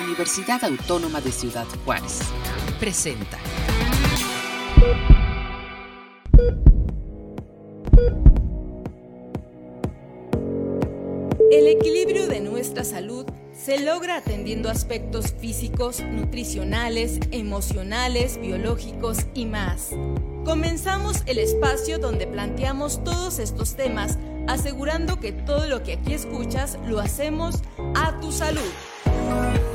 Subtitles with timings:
[0.00, 2.20] Universidad Autónoma de Ciudad Juárez.
[2.78, 3.38] Presenta.
[11.50, 19.90] El equilibrio de nuestra salud se logra atendiendo aspectos físicos, nutricionales, emocionales, biológicos y más.
[20.44, 26.78] Comenzamos el espacio donde planteamos todos estos temas, asegurando que todo lo que aquí escuchas
[26.86, 27.62] lo hacemos
[27.96, 29.67] a tu salud.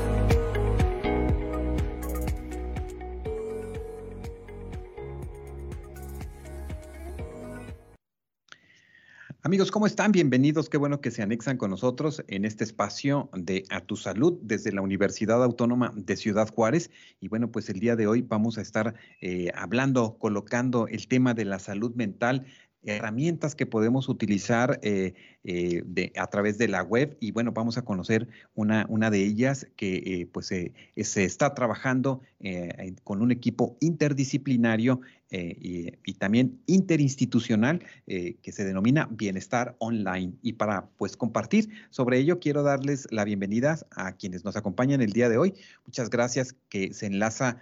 [9.54, 10.10] Amigos, ¿cómo están?
[10.10, 10.68] Bienvenidos.
[10.68, 14.72] Qué bueno que se anexan con nosotros en este espacio de A Tu Salud desde
[14.72, 16.90] la Universidad Autónoma de Ciudad Juárez.
[17.20, 21.34] Y bueno, pues el día de hoy vamos a estar eh, hablando, colocando el tema
[21.34, 22.46] de la salud mental
[22.86, 27.82] herramientas que podemos utilizar eh, eh, a través de la web y bueno, vamos a
[27.82, 32.22] conocer una, una de ellas que eh, pues se está trabajando
[33.04, 40.34] con un equipo interdisciplinario y, también interinstitucional que se denomina Bienestar Online.
[40.42, 45.12] Y para pues compartir sobre ello, quiero darles la bienvenida a quienes nos acompañan el
[45.12, 45.54] día de hoy.
[45.86, 47.58] Muchas gracias que se enlaza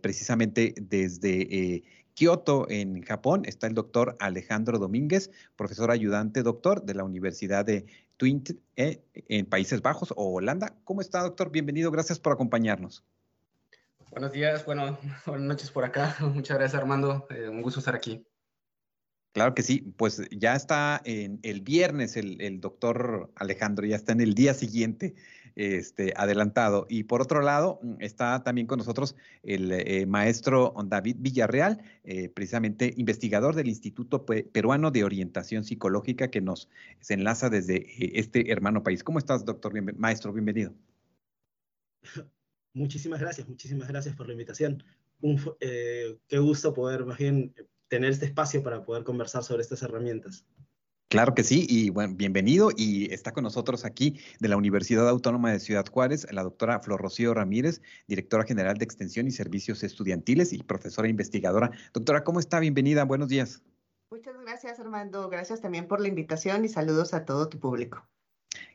[0.00, 1.84] precisamente desde
[2.16, 7.84] Kioto, en Japón, está el doctor Alejandro Domínguez, profesor ayudante doctor de la Universidad de
[8.16, 10.74] Twente eh, en Países Bajos o Holanda.
[10.84, 11.50] ¿Cómo está, doctor?
[11.50, 13.04] Bienvenido, gracias por acompañarnos.
[14.10, 16.16] Buenos días, bueno, buenas noches por acá.
[16.34, 17.26] Muchas gracias, Armando.
[17.28, 18.26] Eh, un gusto estar aquí.
[19.34, 24.12] Claro que sí, pues ya está en el viernes el, el doctor Alejandro, ya está
[24.12, 25.14] en el día siguiente
[25.56, 26.86] este, adelantado.
[26.88, 32.28] Y por otro lado, mm, está también con nosotros el eh, maestro David Villarreal, eh,
[32.28, 36.68] precisamente investigador del Instituto Peruano de Orientación Psicológica, que nos
[37.00, 39.02] se enlaza desde eh, este hermano país.
[39.02, 39.72] ¿Cómo estás, doctor?
[39.96, 40.74] maestro, bienvenido.
[42.74, 44.84] Muchísimas gracias, muchísimas gracias por la invitación.
[45.58, 47.54] qué gusto poder más bien
[47.88, 50.44] tener este espacio para poder conversar sobre estas herramientas.
[51.08, 52.70] Claro que sí, y bueno, bienvenido.
[52.76, 57.00] Y está con nosotros aquí de la Universidad Autónoma de Ciudad Juárez, la doctora Flor
[57.00, 61.70] Rocío Ramírez, directora general de Extensión y Servicios Estudiantiles y profesora investigadora.
[61.94, 62.58] Doctora, ¿cómo está?
[62.58, 63.62] Bienvenida, buenos días.
[64.10, 65.28] Muchas gracias, Armando.
[65.28, 68.04] Gracias también por la invitación y saludos a todo tu público.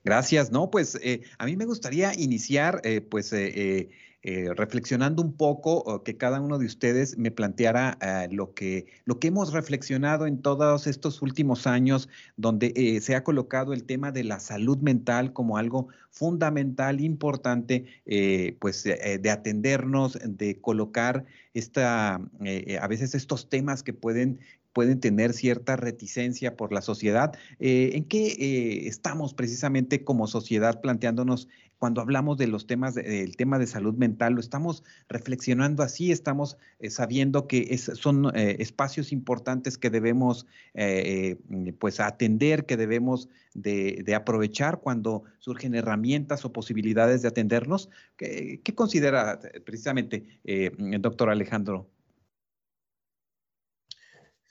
[0.06, 0.52] Gracias.
[0.52, 3.90] No, pues eh, a mí me gustaría iniciar, eh, pues, eh,
[4.24, 9.18] eh, reflexionando un poco, que cada uno de ustedes me planteara eh, lo, que, lo
[9.18, 14.12] que hemos reflexionado en todos estos últimos años, donde eh, se ha colocado el tema
[14.12, 17.86] de la salud mental como algo fundamental, importante,
[18.60, 24.40] pues de atendernos, de colocar esta, a veces estos temas que pueden
[24.74, 27.34] pueden tener cierta reticencia por la sociedad.
[27.60, 31.48] ¿En qué estamos precisamente como sociedad planteándonos
[31.82, 36.60] cuando hablamos de los temas, del tema de salud mental, lo estamos reflexionando así, estamos
[36.78, 41.38] eh, sabiendo que son eh, espacios importantes que debemos eh,
[41.80, 47.90] pues atender, que debemos de, aprovechar cuando surgen herramientas o posibilidades de atendernos.
[48.16, 50.40] ¿Qué, qué considera precisamente,
[51.00, 51.88] doctor Alejandro?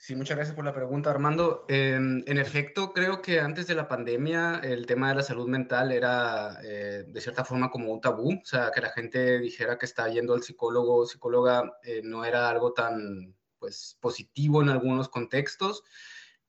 [0.03, 1.63] Sí, muchas gracias por la pregunta, Armando.
[1.67, 5.91] Em, en efecto, creo que antes de la pandemia el tema de la salud mental
[5.91, 9.85] era eh, de cierta forma como un tabú, o sea, que la gente dijera que
[9.85, 15.07] está yendo al psicólogo o psicóloga eh, no era algo tan pues, positivo en algunos
[15.07, 15.83] contextos.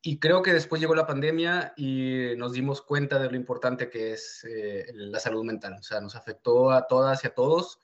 [0.00, 4.14] Y creo que después llegó la pandemia y nos dimos cuenta de lo importante que
[4.14, 7.80] es eh, la salud mental, o sea, nos afectó a todas y a todos.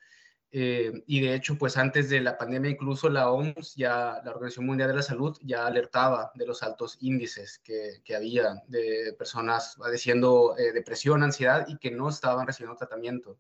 [0.51, 4.67] Eh, y de hecho, pues antes de la pandemia, incluso la OMS, ya la Organización
[4.67, 9.77] Mundial de la Salud, ya alertaba de los altos índices que, que había de personas
[9.79, 13.39] padeciendo eh, depresión, ansiedad y que no estaban recibiendo tratamiento.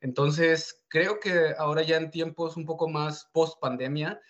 [0.00, 4.20] Entonces, creo que ahora ya en tiempos un poco más post pandemia,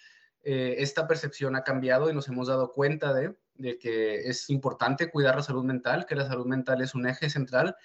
[0.43, 5.11] eh, esta percepción ha cambiado y nos hemos dado cuenta de, de que es importante
[5.11, 7.77] cuidar la salud mental, que la salud mental es un eje central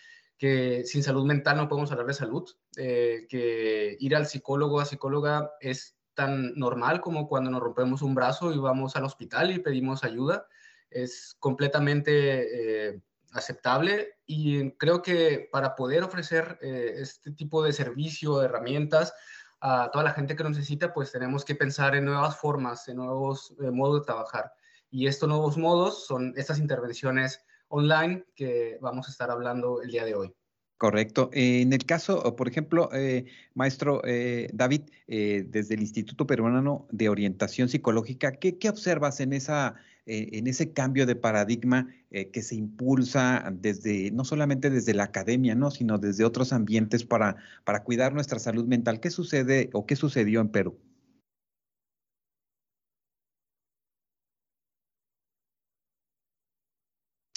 [0.41, 4.79] que sin salud mental no podemos hablar de salud, eh, que ir al psicólogo o
[4.79, 9.51] a psicóloga es tan normal como cuando nos rompemos un brazo y vamos al hospital
[9.51, 10.47] y pedimos ayuda.
[10.89, 13.01] Es completamente eh,
[13.33, 19.13] aceptable y creo que para poder ofrecer eh, este tipo de servicio, herramientas
[19.59, 22.97] a toda la gente que lo necesita, pues tenemos que pensar en nuevas formas, en
[22.97, 24.51] nuevos modos de trabajar.
[24.89, 30.05] Y estos nuevos modos son estas intervenciones online que vamos a estar hablando el día
[30.05, 30.33] de hoy.
[30.77, 31.29] Correcto.
[31.33, 37.09] En el caso, por ejemplo, eh, maestro eh, David, eh, desde el Instituto Peruano de
[37.09, 39.75] Orientación Psicológica, ¿qué, observas en esa
[40.07, 45.03] eh, en ese cambio de paradigma eh, que se impulsa desde, no solamente desde la
[45.03, 45.69] academia, ¿no?
[45.69, 48.99] sino desde otros ambientes para, para cuidar nuestra salud mental.
[48.99, 50.79] ¿Qué sucede o qué sucedió en Perú?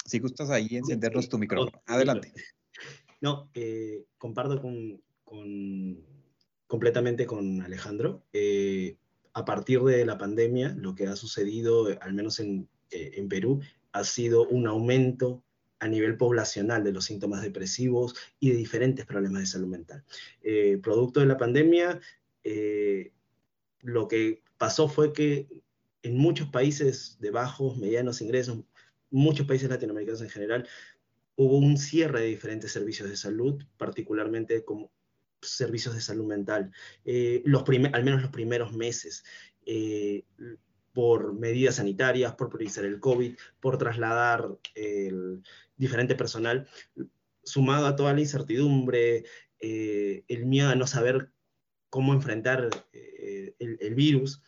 [0.05, 1.81] Si gustas ahí encendernos tu micrófono.
[1.85, 2.31] Adelante.
[3.21, 3.49] No,
[4.19, 5.01] comparto con,
[6.67, 8.23] completamente con Alejandro.
[8.33, 8.97] Eh,
[9.33, 13.61] a partir de la pandemia, lo que ha sucedido, al menos en, eh, en Perú,
[13.91, 15.43] ha sido un aumento
[15.79, 20.03] a nivel poblacional de los síntomas depresivos y de diferentes problemas de salud mental.
[20.41, 21.99] Eh, producto de la pandemia,
[23.81, 25.47] lo que pasó fue que
[26.03, 28.59] en muchos países de bajos, medianos ingresos,
[29.15, 30.67] muchos países latinoamericanos en general,
[31.35, 34.91] hubo un cierre de diferentes servicios de salud, particularmente como
[35.41, 36.71] servicios de salud mental,
[37.03, 39.23] eh, los al menos los primeros meses,
[39.65, 40.23] eh,
[40.93, 45.43] por medidas sanitarias, por priorizar el COVID, por trasladar el
[45.75, 46.67] diferente personal,
[47.43, 49.25] sumado a toda la incertidumbre,
[49.59, 51.31] eh, el miedo a no saber
[51.89, 54.41] cómo enfrentar el, el, virus,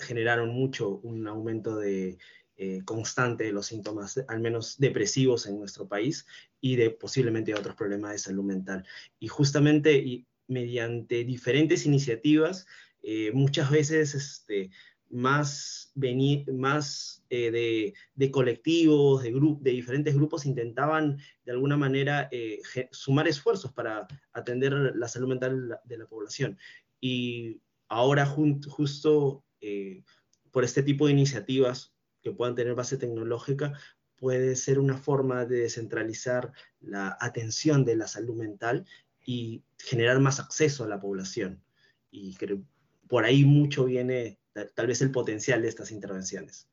[0.00, 2.18] generaron mucho un aumento de
[2.58, 6.26] eh, constante de los síntomas, al menos depresivos en nuestro país
[6.60, 8.86] y de posiblemente otros problemas de salud mental.
[9.18, 12.66] Y justamente y mediante diferentes iniciativas,
[13.02, 14.70] eh, muchas veces este,
[15.08, 15.92] más,
[16.52, 21.16] más eh, de, de, colectivos, de, de diferentes grupos, intentaban
[21.46, 22.28] de alguna manera
[22.90, 26.58] sumar esfuerzos para atender la salud mental de la, población.
[27.00, 29.42] Y ahora justo
[30.50, 31.91] por este tipo de iniciativas
[32.22, 33.72] que puedan tener base tecnológica,
[34.16, 38.86] puede ser una forma de descentralizar la atención de la salud mental
[39.24, 41.62] y generar más acceso a la población.
[42.10, 42.62] Y creo,
[43.08, 44.38] por ahí mucho viene
[44.74, 46.68] tal vez el potencial de estas intervenciones.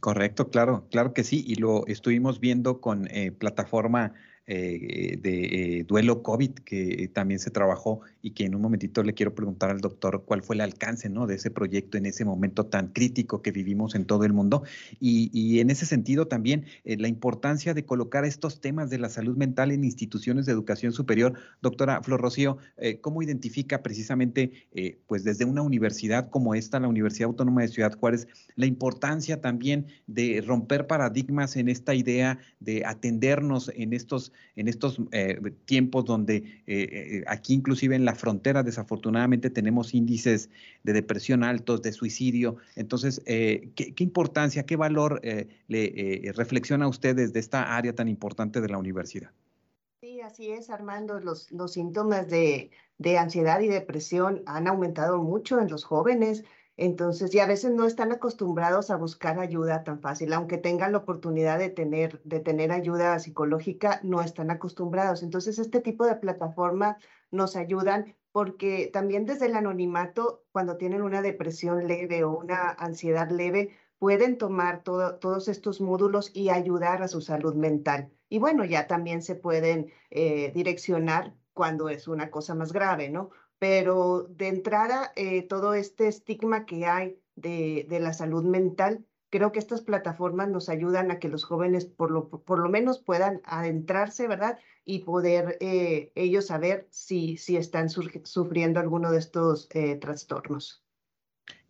[0.00, 4.12] Correcto, claro, claro que sí, y lo estuvimos viendo con eh, plataforma
[4.46, 9.14] eh, de eh, duelo COVID que también se trabajó y que en un momentito le
[9.14, 11.26] quiero preguntar al doctor cuál fue el alcance ¿no?
[11.26, 14.62] de ese proyecto en ese momento tan crítico que vivimos en todo el mundo.
[15.00, 19.34] Y, en ese sentido también eh, la importancia de colocar estos temas de la salud
[19.34, 21.34] mental en instituciones de educación superior.
[21.62, 22.58] Doctora Flor Rocío,
[23.00, 24.66] ¿cómo identifica precisamente,
[25.06, 28.26] pues desde una universidad como esta, la Universidad Autónoma de Ciudad Juárez,
[28.56, 35.00] la importancia también de romper paradigmas en esta idea de atendernos en estos en estos
[35.12, 40.50] eh, tiempos donde eh, eh, aquí inclusive en la frontera desafortunadamente tenemos índices
[40.82, 42.56] de depresión altos, de suicidio.
[42.76, 45.20] Entonces, ¿qué, importancia, qué valor
[45.68, 49.30] le reflexiona a ustedes de esta área tan importante de la universidad?
[50.00, 51.20] Sí, así es, Armando.
[51.20, 52.70] Los, síntomas de
[53.18, 56.44] ansiedad y depresión han aumentado mucho en los jóvenes.
[56.76, 60.98] Entonces, y a veces no están acostumbrados a buscar ayuda tan fácil, aunque tengan la
[60.98, 65.22] oportunidad de tener, de tener ayuda psicológica, no están acostumbrados.
[65.22, 66.96] Entonces, este tipo de plataformas
[67.30, 73.30] nos ayudan porque también desde el anonimato, cuando tienen una depresión leve o una ansiedad
[73.30, 78.12] leve, pueden tomar todos estos módulos y ayudar a su salud mental.
[78.28, 83.30] Y bueno, ya también se pueden eh, direccionar cuando es una cosa más grave, ¿no?
[83.64, 89.58] Pero de entrada, eh, todo este estigma que hay de, la salud mental, creo que
[89.58, 94.58] estas plataformas nos ayudan a que los jóvenes por lo, menos puedan adentrarse, ¿verdad?
[94.84, 100.83] Y poder eh, ellos saber si, si están sufriendo alguno de estos eh, trastornos.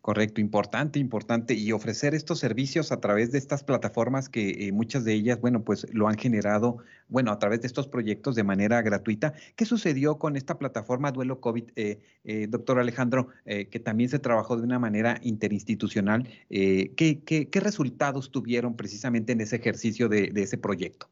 [0.04, 1.54] Correcto, importante, importante.
[1.54, 5.64] Y ofrecer estos servicios a través de estas plataformas que eh, muchas de ellas, bueno,
[5.64, 6.76] pues lo han generado,
[7.08, 9.32] bueno, a través de estos proyectos de manera gratuita.
[9.56, 14.58] ¿Qué sucedió con esta plataforma Duelo COVID, eh, eh, doctor Alejandro, que también se trabajó
[14.58, 16.28] de una manera interinstitucional?
[16.50, 21.08] ¿qué, qué, resultados tuvieron precisamente en ese ejercicio de ese proyecto?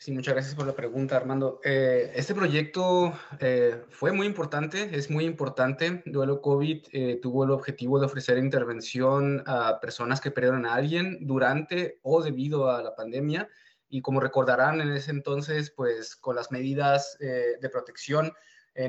[0.00, 1.60] Sí, muchas gracias por la pregunta, Armando.
[1.64, 6.04] Eh, este proyecto eh, fue muy importante, es muy importante.
[6.06, 11.26] Duelo COVID eh, tuvo el objetivo de ofrecer intervención a personas que perdieron a alguien
[11.26, 13.48] durante o debido a la pandemia.
[13.88, 18.32] Y como recordarán, en ese entonces, pues con las medidas de protección,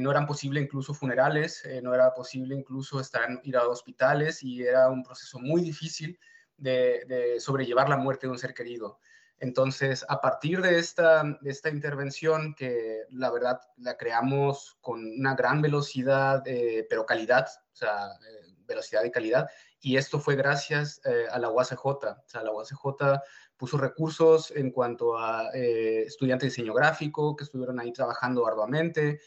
[0.02, 4.90] no eran posible incluso funerales, no era posible incluso estar, ir a hospitales y era
[4.90, 6.20] un proceso muy difícil
[6.58, 9.00] de sobrellevar la muerte de un ser querido.
[9.40, 15.62] Entonces, a partir de esta, esta intervención, que la verdad la creamos con una gran
[15.62, 21.26] velocidad, eh, pero calidad, o sea, eh, velocidad y calidad, y esto fue gracias eh,
[21.32, 21.86] a la UACJ.
[21.86, 23.22] O sea, la UACJ
[23.56, 29.20] puso recursos en cuanto a estudiantes de diseño gráfico que estuvieron ahí trabajando arduamente,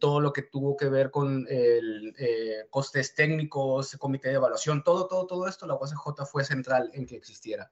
[0.00, 2.12] todo lo que tuvo que ver con el,
[2.70, 7.14] costes técnicos, comité de evaluación, todo, todo, todo esto, la UACJ fue central en que
[7.14, 7.70] existiera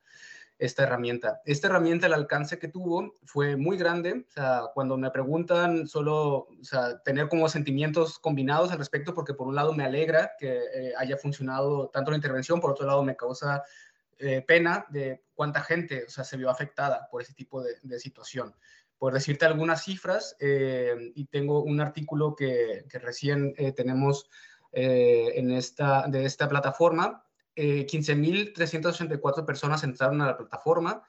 [0.59, 1.41] esta herramienta.
[1.45, 4.25] Esta herramienta, el alcance que tuvo fue muy grande.
[4.29, 9.35] O sea, cuando me preguntan, solo o sea, tener como sentimientos combinados al respecto, porque
[9.35, 13.03] por un lado me alegra que eh, haya funcionado tanto la intervención, por otro lado
[13.05, 13.63] me causa
[14.19, 18.01] eh, pena de cuánta gente o sea, se vio afectada por ese tipo de, de
[18.01, 18.55] situación.
[18.99, 24.29] Por decirte algunas cifras, eh, y tengo un artículo que, que recién tenemos
[24.73, 27.25] en esta, de esta plataforma,
[27.59, 31.03] 15.384 eh, personas entraron a la plataforma,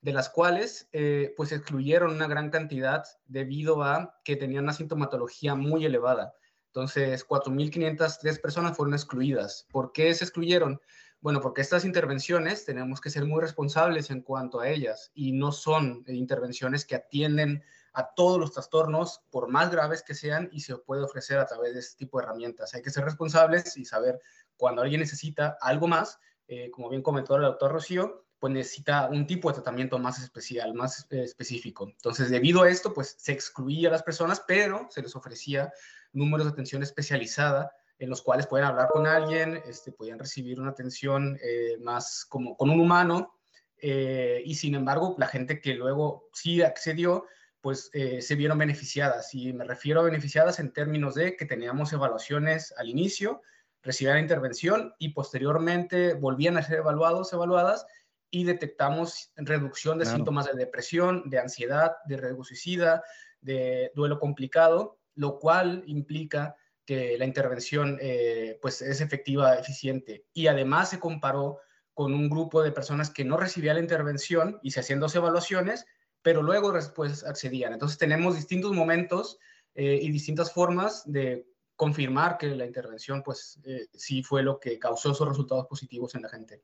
[0.00, 5.54] de las cuales eh, pues excluyeron una gran cantidad debido a que tenían una sintomatología
[5.54, 6.34] muy elevada.
[6.66, 9.66] Entonces, 4.503 personas fueron excluidas.
[9.70, 10.80] ¿Por qué se excluyeron?
[11.20, 15.52] Bueno, porque estas intervenciones tenemos que ser muy responsables en cuanto a ellas y no
[15.52, 20.76] son intervenciones que atienden a todos los trastornos, por más graves que sean, y se
[20.76, 22.74] puede ofrecer a través de este tipo de herramientas.
[22.74, 24.20] Hay que ser responsables y saber
[24.56, 29.26] cuando alguien necesita algo más, eh, como bien comentó el doctor Rocío, pues necesita un
[29.26, 31.88] tipo de tratamiento más especial, más eh, específico.
[31.88, 35.72] Entonces, debido a esto, pues se excluía a las personas, pero se les ofrecía
[36.12, 40.72] números de atención especializada en los cuales pueden hablar con alguien, este, podían recibir una
[40.72, 43.38] atención eh, más como con un humano,
[43.82, 47.26] y sin embargo, la gente que luego sí accedió,
[47.60, 49.34] pues se vieron beneficiadas.
[49.34, 53.42] Y me refiero a beneficiadas en términos de que teníamos evaluaciones al inicio,
[53.84, 57.86] recibían intervención y posteriormente volvían a ser evaluados, evaluadas
[58.30, 63.04] y detectamos reducción de síntomas de depresión, de ansiedad, de riesgo suicida,
[63.40, 70.26] de duelo complicado, lo cual implica que la intervención eh, pues es efectiva, eficiente.
[70.32, 71.60] Y además se comparó
[71.92, 75.86] con un grupo de personas que no recibían la intervención y se hacían dos evaluaciones,
[76.22, 77.72] pero luego después accedían.
[77.72, 79.38] Entonces tenemos distintos momentos
[79.74, 84.78] eh, y distintas formas de confirmar que la intervención, pues, eh, sí fue lo que
[84.78, 86.62] causó esos resultados positivos en la gente.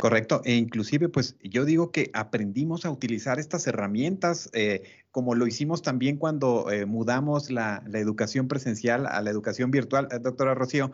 [0.00, 4.84] Correcto, e inclusive pues yo digo que aprendimos a utilizar estas herramientas eh,
[5.18, 10.20] como lo hicimos también cuando eh, mudamos la, educación presencial a la educación virtual, eh,
[10.20, 10.92] doctora Rocío,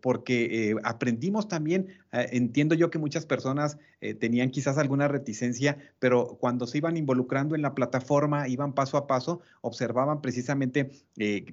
[0.00, 3.78] porque aprendimos también, entiendo yo que muchas personas
[4.20, 9.08] tenían quizás alguna reticencia, pero cuando se iban involucrando en la plataforma, iban paso a
[9.08, 10.90] paso, observaban precisamente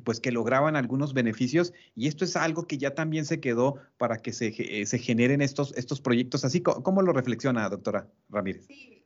[0.03, 4.17] pues que lograban algunos beneficios y esto es algo que ya también se quedó para
[4.17, 8.65] que se, se generen estos, estos proyectos así ¿Cómo lo reflexiona, doctora Ramírez?
[8.67, 8.98] Sí,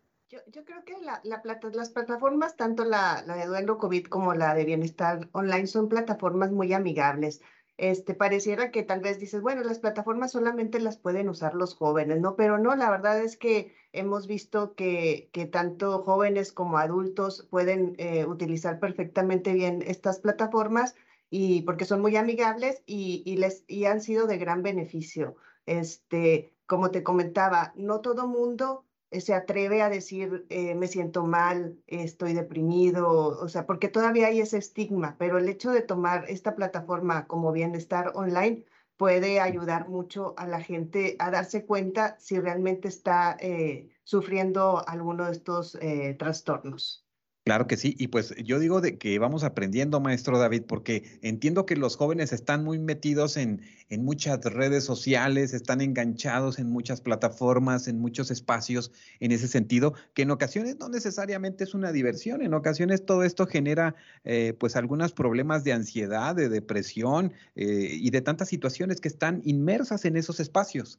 [0.53, 5.67] yo, creo que las plataformas, tanto la, de Duelo COVID como la de Bienestar Online,
[5.67, 7.41] son plataformas muy amigables.
[7.77, 12.22] Este, pareciera que tal vez dices, bueno, las plataformas solamente las pueden usar los jóvenes,
[12.22, 12.36] ¿no?
[12.36, 17.95] Pero no, la verdad es que hemos visto que, que tanto jóvenes como adultos pueden
[17.98, 20.95] eh, utilizar perfectamente bien estas plataformas
[21.31, 25.36] y porque son muy amigables y, y, les, y han sido de gran beneficio.
[25.65, 28.86] Este, como te comentaba, no todo mundo
[29.22, 33.08] se atreve a decir eh, me siento mal, estoy deprimido,
[33.39, 37.51] o sea, porque todavía hay ese estigma, pero el hecho de tomar esta plataforma como
[37.51, 38.65] bienestar online
[38.98, 45.25] puede ayudar mucho a la gente a darse cuenta si realmente está eh, sufriendo alguno
[45.25, 45.77] de estos
[46.17, 47.02] trastornos.
[47.43, 51.65] Claro que sí, y pues yo digo de que vamos aprendiendo, maestro David, porque entiendo
[51.65, 57.01] que los jóvenes están muy metidos en, en muchas redes sociales, están enganchados en muchas
[57.01, 62.41] plataformas, en muchos espacios en ese sentido, que en ocasiones no necesariamente es una diversión,
[62.43, 68.09] en ocasiones todo esto genera eh, pues algunos problemas de ansiedad, de depresión eh, y
[68.12, 70.97] de tantas situaciones que están inmersas en esos espacios.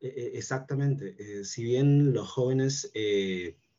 [0.00, 2.90] E, e, exactamente, si bien los jóvenes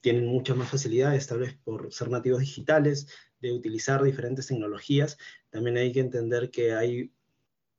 [0.04, 3.08] tienen muchas más facilidades, tal vez por ser nativos digitales,
[3.40, 5.18] de utilizar diferentes tecnologías,
[5.50, 7.14] también hay que entender que hay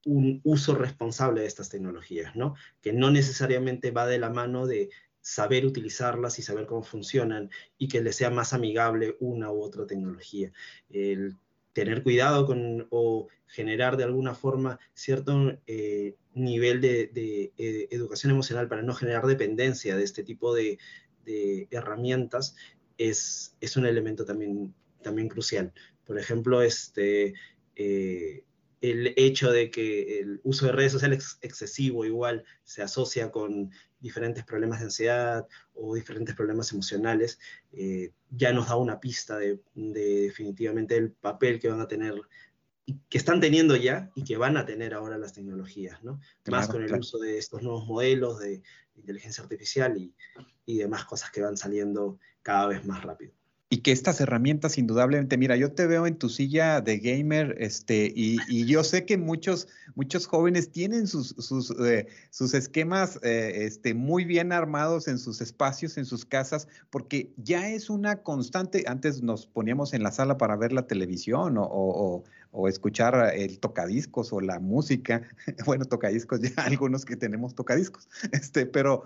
[0.06, 2.54] un uso responsable de estas tecnologías, ¿no?
[2.80, 4.88] Que no necesariamente va de la mano de
[5.20, 9.86] saber utilizarlas y saber cómo funcionan y que les sea más amigable una u otra
[9.86, 10.50] tecnología.
[10.88, 11.36] El
[11.74, 17.10] tener cuidado con o generar de alguna forma cierto eh, nivel de,
[17.58, 20.78] eh, educación emocional para no generar dependencia de este tipo de,
[21.24, 22.56] de herramientas
[22.98, 25.72] es, es un elemento también, también crucial.
[26.04, 27.34] Por ejemplo, este,
[27.76, 28.44] eh,
[28.80, 34.44] el hecho de que el uso de redes sociales excesivo igual se asocia con diferentes
[34.44, 37.38] problemas de ansiedad o diferentes problemas emocionales,
[37.72, 42.14] eh, ya nos da una pista de, definitivamente el papel que van a tener
[42.86, 46.20] que están teniendo ya y que van a tener ahora las tecnologías, ¿no?
[46.50, 48.62] Más con el uso de estos nuevos modelos de
[48.94, 50.14] inteligencia artificial y,
[50.66, 53.32] y demás cosas que van saliendo cada vez más rápido.
[53.70, 58.12] Y que estas herramientas, indudablemente, mira, yo te veo en tu silla de gamer, este,
[58.14, 63.94] y, yo sé que muchos, muchos jóvenes tienen sus, sus, eh, sus esquemas eh, este,
[63.94, 68.84] muy bien armados en sus espacios, en sus casas, porque ya es una constante.
[68.86, 72.24] Antes nos poníamos en la sala para ver la televisión o, o
[72.68, 75.22] escuchar el tocadiscos o la música.
[75.66, 78.08] Bueno, tocadiscos, ya algunos que tenemos tocadiscos.
[78.32, 79.04] Este, pero,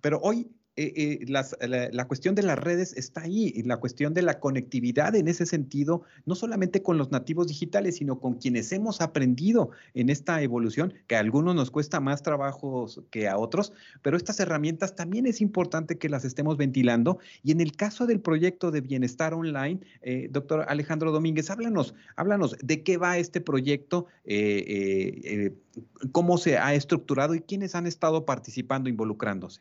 [0.00, 0.48] pero hoy
[0.78, 5.14] eh, eh, la, cuestión de las redes está ahí, y la cuestión de la conectividad
[5.14, 10.10] en ese sentido, no solamente con los nativos digitales, sino con quienes hemos aprendido en
[10.10, 13.72] esta evolución, que a algunos nos cuesta más trabajo que a otros,
[14.02, 17.20] pero estas herramientas también es importante que las estemos ventilando.
[17.42, 22.54] Y en el caso del proyecto de bienestar online, eh, doctor Alejandro Domínguez, háblanos, háblanos
[22.62, 24.06] de qué va este proyecto,
[26.12, 29.60] cómo se ha estructurado y quiénes han estado participando, involucrándose.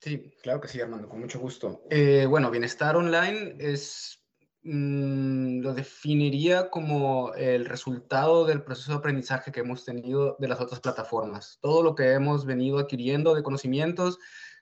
[0.00, 1.82] Sí, claro que sí, Armando, con mucho gusto.
[1.90, 4.22] Eh, bueno, bienestar online es,
[4.62, 10.60] mm, lo definiría como el resultado del proceso de aprendizaje que hemos tenido de las
[10.60, 11.58] otras plataformas.
[11.60, 14.18] Todo lo que hemos venido adquiriendo de conocimientos,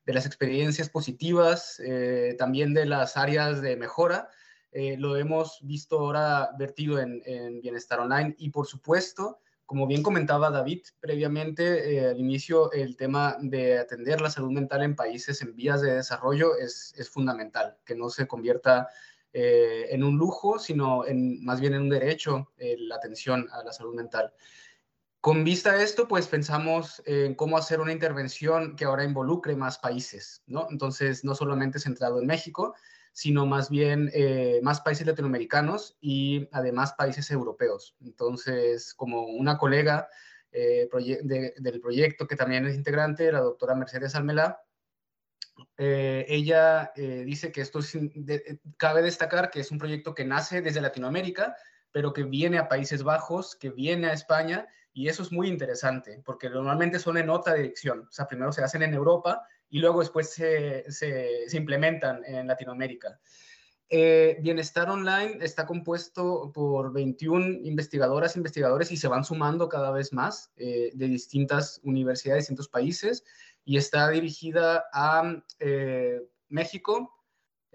[0.06, 4.30] de las experiencias positivas, eh, también de las áreas de mejora,
[4.72, 10.02] eh, lo hemos visto ahora vertido en, en bienestar online y por supuesto como bien
[10.02, 15.42] comentaba David previamente eh, al inicio, el tema de atender la salud mental en países
[15.42, 18.88] en vías de desarrollo es, fundamental, que no se convierta
[19.32, 23.72] eh, en un lujo, sino en, más bien en un derecho la atención a la
[23.72, 24.32] salud mental.
[25.20, 29.78] Con vista a esto, pues pensamos en cómo hacer una intervención que ahora involucre más
[29.78, 30.68] países, ¿no?
[30.70, 32.76] Entonces, no solamente centrado en México,
[33.16, 37.96] sino más bien eh, más países latinoamericanos y además países europeos.
[38.02, 40.06] Entonces, como una colega
[40.52, 44.60] eh, del proyecto que también es integrante, la doctora Mercedes Almelá,
[45.78, 47.96] eh, ella dice que esto es,
[48.76, 51.56] cabe destacar que es un proyecto que nace desde Latinoamérica,
[51.92, 56.20] pero que viene a Países Bajos, que viene a España, y eso es muy interesante,
[56.22, 58.00] porque normalmente son en otra dirección.
[58.00, 60.84] O sea, primero se hacen en Europa y luego después se,
[61.52, 63.18] implementan en Latinoamérica.
[63.88, 70.12] Eh, Bienestar Online está compuesto por 21 investigadoras, investigadores y se van sumando cada vez
[70.12, 73.24] más eh, de distintas universidades, distintos países
[73.64, 77.12] y está dirigida a eh, México,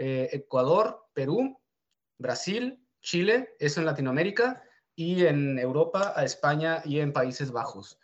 [0.04, 1.60] Ecuador, Perú,
[2.18, 4.64] Brasil, Chile, eso en Latinoamérica
[4.96, 8.00] y en Europa, a España y en Países Bajos.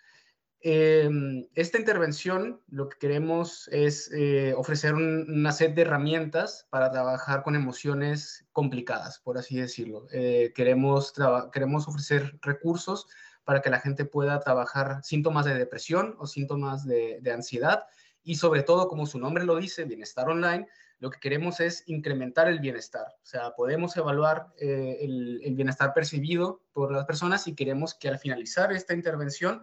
[0.62, 7.44] Em, esta intervención lo que queremos es eh, ofrecer una set de herramientas para trabajar
[7.44, 10.08] con emociones complicadas, por así decirlo.
[10.12, 11.14] Eh, queremos,
[11.54, 13.08] queremos ofrecer recursos
[13.44, 17.84] para que la gente pueda trabajar síntomas de depresión o síntomas de, ansiedad
[18.24, 20.68] y sobre todo, como su nombre lo dice, bienestar online,
[21.00, 23.06] lo que queremos es incrementar el bienestar.
[23.22, 28.18] O sea, podemos evaluar eh, el bienestar percibido por las personas y queremos que al
[28.18, 29.62] finalizar esta intervención,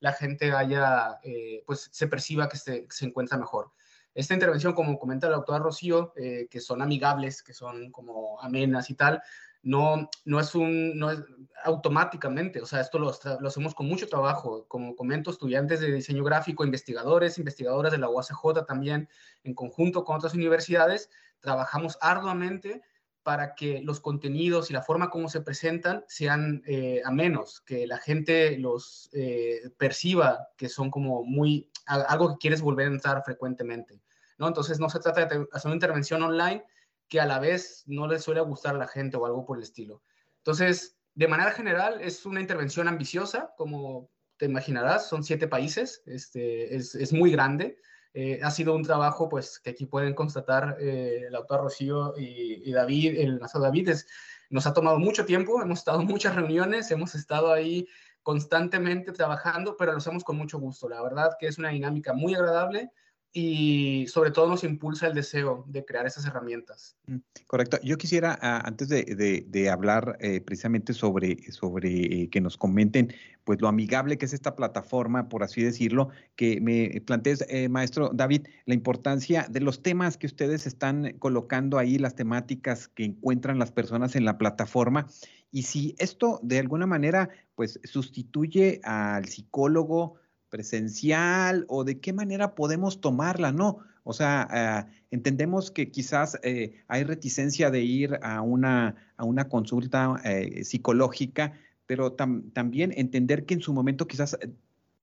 [0.00, 3.72] la gente haya, eh, pues se perciba que se, se, encuentra mejor.
[4.14, 8.90] Esta intervención, como comenta la doctora Rocío, eh, que son amigables, que son como amenas
[8.90, 9.22] y tal,
[9.64, 11.20] no, no es un, no es
[11.64, 16.22] automáticamente, o sea, esto lo, lo, hacemos con mucho trabajo, como comento, estudiantes de diseño
[16.22, 19.08] gráfico, investigadores, investigadoras de la UACJ también,
[19.42, 21.08] en conjunto con otras universidades,
[21.40, 22.82] trabajamos arduamente
[23.24, 27.98] para que los contenidos y la forma como se presentan sean eh, amenos, que la
[27.98, 34.02] gente los eh, perciba que son como muy, algo que quieres volver a entrar frecuentemente,
[34.38, 34.46] ¿no?
[34.46, 36.64] Entonces no se trata de hacer una intervención online
[37.08, 39.62] que a la vez no le suele gustar a la gente o algo por el
[39.62, 40.02] estilo.
[40.38, 46.76] Entonces, de manera general, es una intervención ambiciosa, como te imaginarás, son siete países, este,
[46.76, 47.78] es, es muy grande,
[48.14, 52.70] eh, ha sido un trabajo, pues, que aquí pueden constatar eh, el autor Rocío y,
[52.70, 54.06] David, el maestro David, es,
[54.50, 57.88] nos ha tomado mucho tiempo, hemos estado en muchas reuniones, hemos estado ahí
[58.22, 60.88] constantemente trabajando, pero lo hacemos con mucho gusto.
[60.88, 62.92] La verdad que es una dinámica muy agradable
[63.36, 66.96] y sobre todo nos impulsa el deseo de crear esas herramientas.
[67.08, 67.16] Mm,
[67.48, 67.78] correcto.
[67.82, 73.60] Yo quisiera, ah, antes de, hablar eh, precisamente sobre, sobre eh, que nos comenten pues
[73.60, 78.46] lo amigable que es esta plataforma, por así decirlo, que me plantees, eh, maestro David,
[78.66, 83.72] la importancia de los temas que ustedes están colocando ahí, las temáticas que encuentran las
[83.72, 85.08] personas en la plataforma,
[85.50, 90.14] y si esto de alguna manera pues sustituye al psicólogo,
[90.54, 93.78] presencial o de qué manera podemos tomarla, ¿no?
[94.04, 99.48] O sea, ah, entendemos que quizás eh, hay reticencia de ir a una, a una
[99.48, 104.52] consulta eh, psicológica, pero también entender que en su momento quizás eh,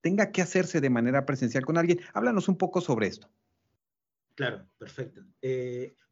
[0.00, 2.00] tenga que hacerse de manera presencial con alguien.
[2.14, 3.28] Háblanos un poco sobre esto.
[4.34, 5.20] Claro, perfecto.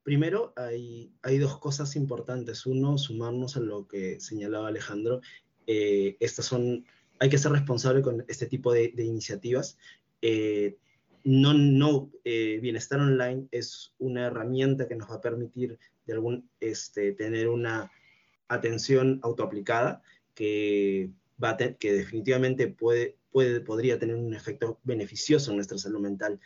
[0.02, 2.66] Primero, hay, hay dos cosas importantes.
[2.66, 5.22] Uno, sumarnos a lo que señalaba Alejandro.
[5.66, 6.84] Eh, estas son,
[7.20, 9.78] hay que ser responsable con este tipo de, iniciativas.
[10.22, 10.76] Eh,
[11.22, 15.78] no, no eh, Bienestar Online es una herramienta que nos va a permitir
[16.60, 17.92] este, tener una
[18.48, 20.02] atención autoaplicada
[20.34, 21.10] que,
[21.78, 26.40] que definitivamente puede, podría tener un efecto beneficioso en nuestra salud mental.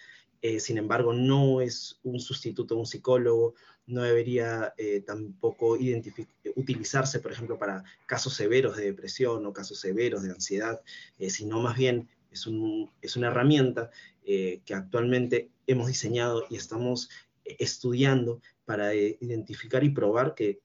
[0.47, 3.55] Eh, sin embargo, no es un sustituto de un psicólogo,
[3.87, 5.79] no debería eh, tampoco
[6.55, 10.83] utilizarse, por ejemplo, para casos severos de depresión o casos severos de ansiedad,
[11.19, 13.91] eh, sino más bien es, un, es una herramienta
[14.23, 17.09] que actualmente hemos diseñado y estamos
[17.45, 20.61] estudiando para identificar y probar que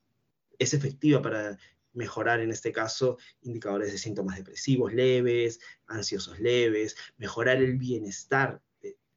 [0.58, 1.58] es efectiva para
[1.94, 8.62] mejorar en este caso indicadores de síntomas depresivos leves, ansiosos leves, mejorar el bienestar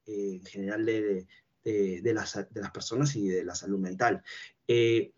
[0.07, 1.27] eh, en general de,
[1.65, 4.23] de, las, de, las, personas y de la salud mental.
[4.67, 5.13] Eh,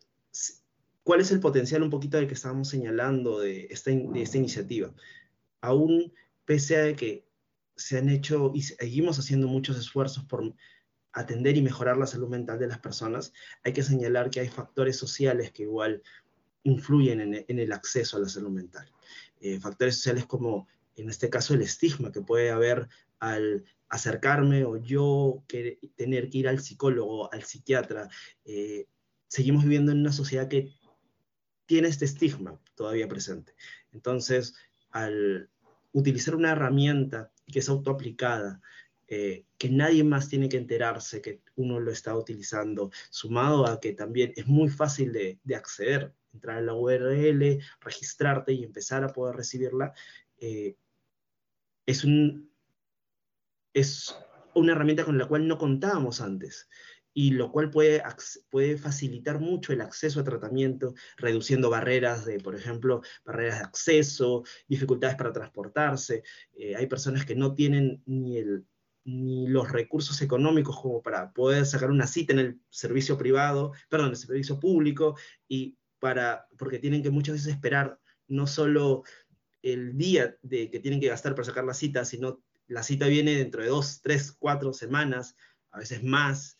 [1.02, 4.94] ¿Cuál es el potencial un poquito del que estábamos señalando de esta, de esta iniciativa?
[5.60, 6.12] Aún
[6.44, 7.26] pese a que
[7.76, 10.54] se han hecho y seguimos haciendo muchos esfuerzos por
[11.12, 14.96] atender y mejorar la salud mental de las personas, hay que señalar que hay factores
[14.96, 16.02] sociales que igual
[16.64, 18.90] influyen en, en el acceso a la salud mental.
[19.40, 20.66] Eh, factores sociales como,
[20.96, 22.88] en este caso, el estigma que puede haber
[23.20, 23.64] al
[23.94, 25.44] acercarme o yo
[25.94, 28.08] tener que ir al psicólogo, al psiquiatra.
[28.44, 28.88] Eh,
[29.28, 30.72] seguimos viviendo en una sociedad que
[31.66, 33.54] tiene este estigma todavía presente.
[33.92, 34.56] Entonces,
[34.90, 35.48] al
[35.92, 38.60] utilizar una herramienta que es autoaplicada,
[39.06, 43.92] eh, que nadie más tiene que enterarse que uno lo está utilizando, sumado a que
[43.92, 49.36] también es muy fácil de, acceder, entrar en la URL, registrarte y empezar a poder
[49.36, 49.92] recibirla,
[50.38, 50.74] eh,
[51.86, 52.53] es un,
[53.74, 54.16] es
[54.54, 56.68] una herramienta con la cual no contábamos antes
[57.12, 58.02] y lo cual puede,
[58.50, 64.42] puede facilitar mucho el acceso a tratamiento, reduciendo barreras de, por ejemplo, barreras de acceso,
[64.66, 66.24] dificultades para transportarse.
[66.54, 68.64] Eh, hay personas que no tienen ni, el,
[69.04, 74.10] ni los recursos económicos como para poder sacar una cita en el servicio privado, perdón,
[74.10, 79.04] el servicio público, y para, porque tienen que muchas veces esperar no solo
[79.62, 83.36] el día de que tienen que gastar para sacar la cita, sino la cita viene
[83.36, 85.36] dentro de dos, tres, cuatro semanas,
[85.70, 86.58] a veces más.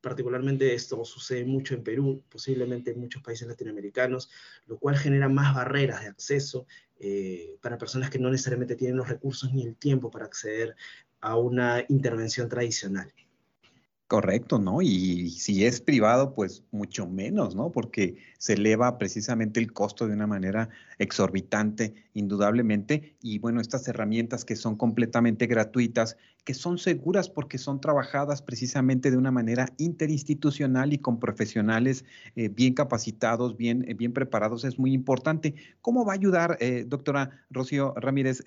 [0.00, 4.30] particularmente esto sucede mucho en Perú, posiblemente en muchos países latinoamericanos,
[4.66, 6.66] lo cual genera más barreras de acceso
[6.98, 10.74] eh, para personas que no necesariamente tienen los recursos ni el tiempo para acceder
[11.20, 13.12] a una intervención tradicional.
[14.10, 14.82] Correcto, ¿no?
[14.82, 17.70] Y si es privado, pues mucho menos, ¿no?
[17.70, 20.68] Porque se eleva precisamente el costo de una manera
[20.98, 23.14] exorbitante, indudablemente.
[23.22, 29.12] Y bueno, estas herramientas que son completamente gratuitas, que son seguras porque son trabajadas precisamente
[29.12, 34.76] de una manera interinstitucional y con profesionales eh, bien capacitados, bien, eh, bien preparados, es
[34.76, 35.54] muy importante.
[35.82, 38.42] ¿Cómo va a ayudar, eh, doctora Rocío Ramírez?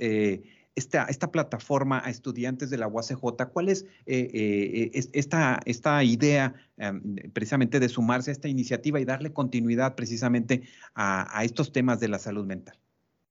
[0.76, 3.20] Esta, esta plataforma a estudiantes de la UACJ?
[3.52, 9.06] ¿Cuál es eh, eh, esta, esta idea em, precisamente de sumarse a esta iniciativa y
[9.06, 10.64] darle continuidad precisamente
[10.96, 12.78] a, estos temas de la salud mental?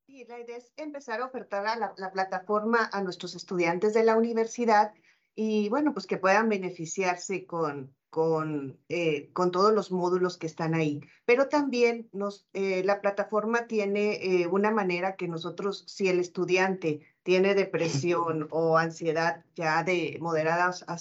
[0.06, 4.16] Sí, la idea es empezar a ofertar la, la plataforma a nuestros estudiantes de la
[4.16, 4.92] universidad
[5.34, 10.74] y bueno, pues que puedan beneficiarse con, con, eh, con todos los módulos que están
[10.74, 11.00] ahí.
[11.24, 17.00] Pero también nos, eh, la plataforma tiene eh, una manera que nosotros, si el estudiante
[17.22, 20.98] tiene depresión o ansiedad ya de moderada a,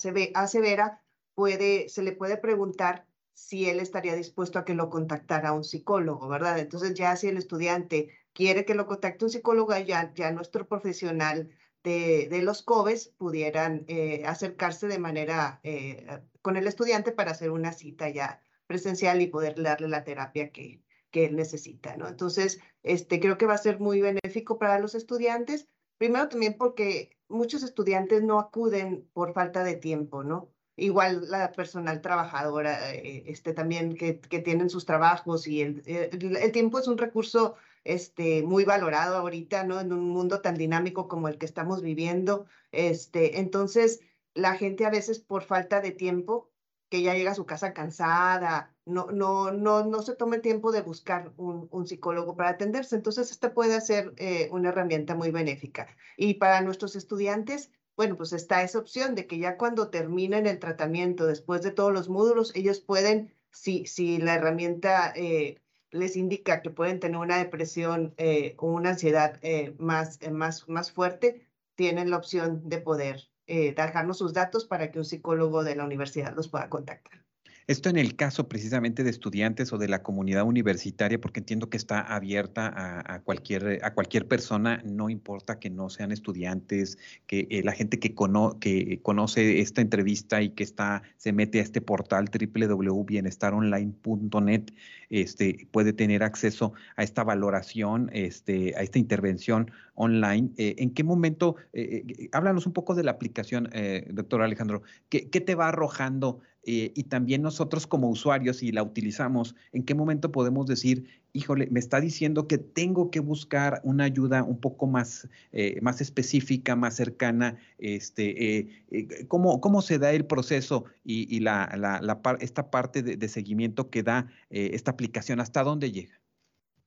[0.47, 1.01] severa,
[1.33, 6.27] puede, se le puede preguntar si él estaría dispuesto a que lo contactara un psicólogo,
[6.27, 6.59] ¿verdad?
[6.59, 11.49] Entonces ya si el estudiante quiere que lo contacte un psicólogo, ya, ya nuestro profesional
[11.83, 16.05] de, los COBES pudieran eh, acercarse de manera eh,
[16.41, 20.81] con el estudiante para hacer una cita ya presencial y poder darle la terapia que,
[21.11, 22.07] que él necesita, ¿no?
[22.07, 25.67] Entonces, este, creo que va a ser muy benéfico para los estudiantes,
[26.01, 30.49] primero también porque muchos estudiantes no acuden por falta de tiempo, ¿no?
[30.75, 36.51] Igual la personal trabajadora, eh, este, también que, que, tienen sus trabajos y el, el
[36.51, 39.79] tiempo es un recurso este, muy valorado ahorita, ¿no?
[39.79, 42.47] En un mundo tan dinámico como el que estamos viviendo.
[42.71, 44.01] Este, entonces,
[44.33, 46.49] la gente a veces por falta de tiempo,
[46.91, 50.73] que ya llega a su casa cansada, no, no, no, no se toma el tiempo
[50.73, 52.97] de buscar un, psicólogo para atenderse.
[52.97, 55.87] Entonces, esta puede ser eh, una herramienta muy benéfica.
[56.17, 60.59] Y para nuestros estudiantes, bueno, pues está esa opción de que ya cuando terminen el
[60.59, 66.61] tratamiento, después de todos los módulos, ellos pueden, si, si la herramienta eh, les indica
[66.61, 69.39] que pueden tener una depresión eh, o una ansiedad
[69.79, 73.30] más, más, más fuerte, tienen la opción de poder
[73.75, 77.21] dejarnos sus datos para que un psicólogo de la universidad los pueda contactar.
[77.67, 81.77] Esto en el caso precisamente de estudiantes o de la comunidad universitaria, porque entiendo que
[81.77, 87.63] está abierta a, cualquier, a cualquier persona, no importa que no sean estudiantes, que eh,
[87.63, 88.13] la gente que,
[88.59, 94.71] que conoce esta entrevista y que está, se mete a este portal www.bienestaronline.net,
[95.09, 100.49] este, puede tener acceso a esta valoración, este, a esta intervención online.
[100.57, 103.69] Eh, ¿En qué momento, eh, háblanos un poco de la aplicación,
[104.09, 106.39] doctor Alejandro, ¿qué, te va arrojando?
[106.63, 111.67] Eh, y también nosotros como usuarios, si la utilizamos, ¿en qué momento podemos decir, híjole,
[111.71, 116.75] me está diciendo que tengo que buscar una ayuda un poco más, eh, más específica,
[116.75, 117.57] más cercana?
[117.79, 118.59] Este,
[118.91, 121.99] eh, ¿cómo, ¿cómo, se da el proceso y, la,
[122.39, 125.39] esta parte de, seguimiento que da esta aplicación?
[125.39, 126.21] ¿Hasta dónde llega?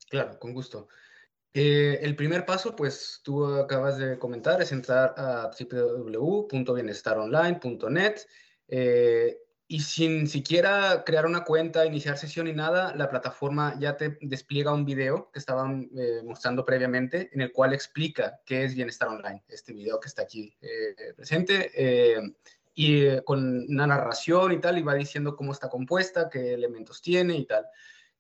[0.09, 0.87] Claro, con gusto.
[1.55, 8.17] El primer paso, pues tú acabas de comentar, es entrar a www.bienestaronline.net.
[8.69, 14.19] Eh, y sin siquiera crear una cuenta, iniciar sesión ni nada, la plataforma ya te
[14.21, 19.09] despliega un video que estaban eh, mostrando previamente en el cual explica qué es bienestar
[19.09, 22.21] online, este video que está aquí eh, presente, eh,
[22.75, 27.37] y con una narración y tal, y va diciendo cómo está compuesta, qué elementos tiene
[27.37, 27.65] y tal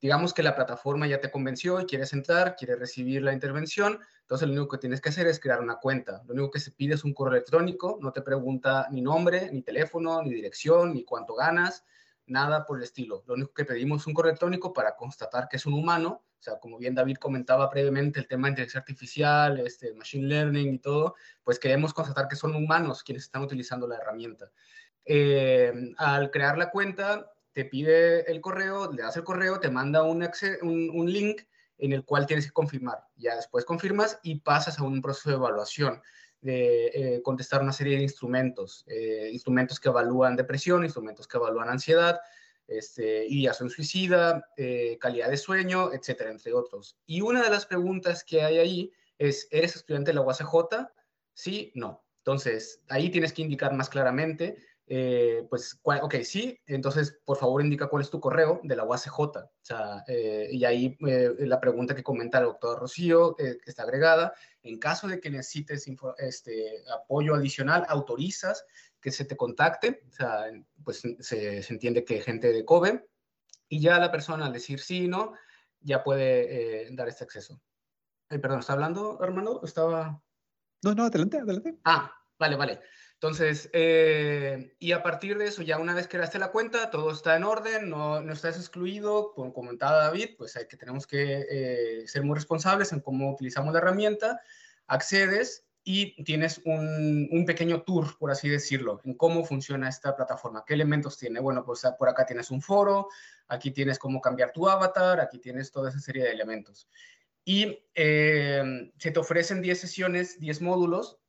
[0.04, 4.46] digamos que la plataforma ya te convenció y quieres entrar, quieres recibir la intervención, entonces
[4.46, 6.22] lo único que tienes que hacer es crear una cuenta.
[6.26, 9.62] Lo único que se pide es un correo electrónico, no te pregunta ni nombre, ni
[9.62, 11.86] teléfono, ni dirección, ni cuánto ganas,
[12.26, 13.24] nada por el estilo.
[13.26, 16.42] Lo único que pedimos es un correo electrónico para constatar que es un humano, o
[16.42, 20.78] sea, como bien David comentaba previamente, el tema de inteligencia artificial, este, machine learning y
[20.80, 24.50] todo, pues queremos constatar que son humanos quienes están utilizando la herramienta.
[25.06, 30.02] Eh, al crear la cuenta, te pide el correo, le das el correo, te manda
[30.02, 30.28] un,
[30.62, 31.42] un, link
[31.78, 32.98] en el cual tienes que confirmar.
[33.16, 36.02] Ya después confirmas y pasas a un proceso de evaluación,
[36.40, 41.68] de eh, contestar una serie de instrumentos, eh, instrumentos que evalúan depresión, instrumentos que evalúan
[41.68, 42.20] ansiedad,
[42.66, 46.98] este, ideación suicida, eh, calidad de sueño, etcétera, entre otros.
[47.06, 50.88] Y una de las preguntas que hay ahí es, ¿eres estudiante de la UACJ?
[51.34, 52.04] Sí, no.
[52.18, 57.88] Entonces, ahí tienes que indicar más claramente eh, pues, ok, sí, entonces por favor indica
[57.88, 59.18] cuál es tu correo de la UACJ.
[59.18, 63.84] O sea, eh, y ahí eh, la pregunta que comenta el doctor Rocío, que está
[63.84, 68.66] agregada, en caso de que necesites este, apoyo adicional, autorizas
[69.00, 70.44] que se te contacte, o sea,
[70.82, 73.06] pues se, se entiende que gente de COBE,
[73.68, 75.32] y ya la persona al decir sí y no,
[75.80, 77.60] ya puede dar este acceso.
[78.28, 79.60] perdón, ¿está hablando, hermano?
[79.64, 80.22] Estaba...
[80.82, 81.78] No, no, adelante, adelante.
[81.84, 82.80] Ah, vale, vale.
[83.24, 87.34] Entonces, eh, y a partir de eso, ya una vez creaste la cuenta, todo está
[87.36, 92.06] en orden, no, no estás excluido, como comentaba David, pues hay que tenemos que eh,
[92.06, 94.42] ser muy responsables en cómo utilizamos la herramienta,
[94.88, 100.74] accedes y tienes un, pequeño tour, por así decirlo, en cómo funciona esta plataforma, qué
[100.74, 101.40] elementos tiene.
[101.40, 103.08] Bueno, pues por acá tienes un foro,
[103.48, 106.90] aquí tienes cómo cambiar tu avatar, aquí tienes toda esa serie de elementos.
[107.42, 111.23] Y eh, se te ofrecen 10 sesiones, 10 módulos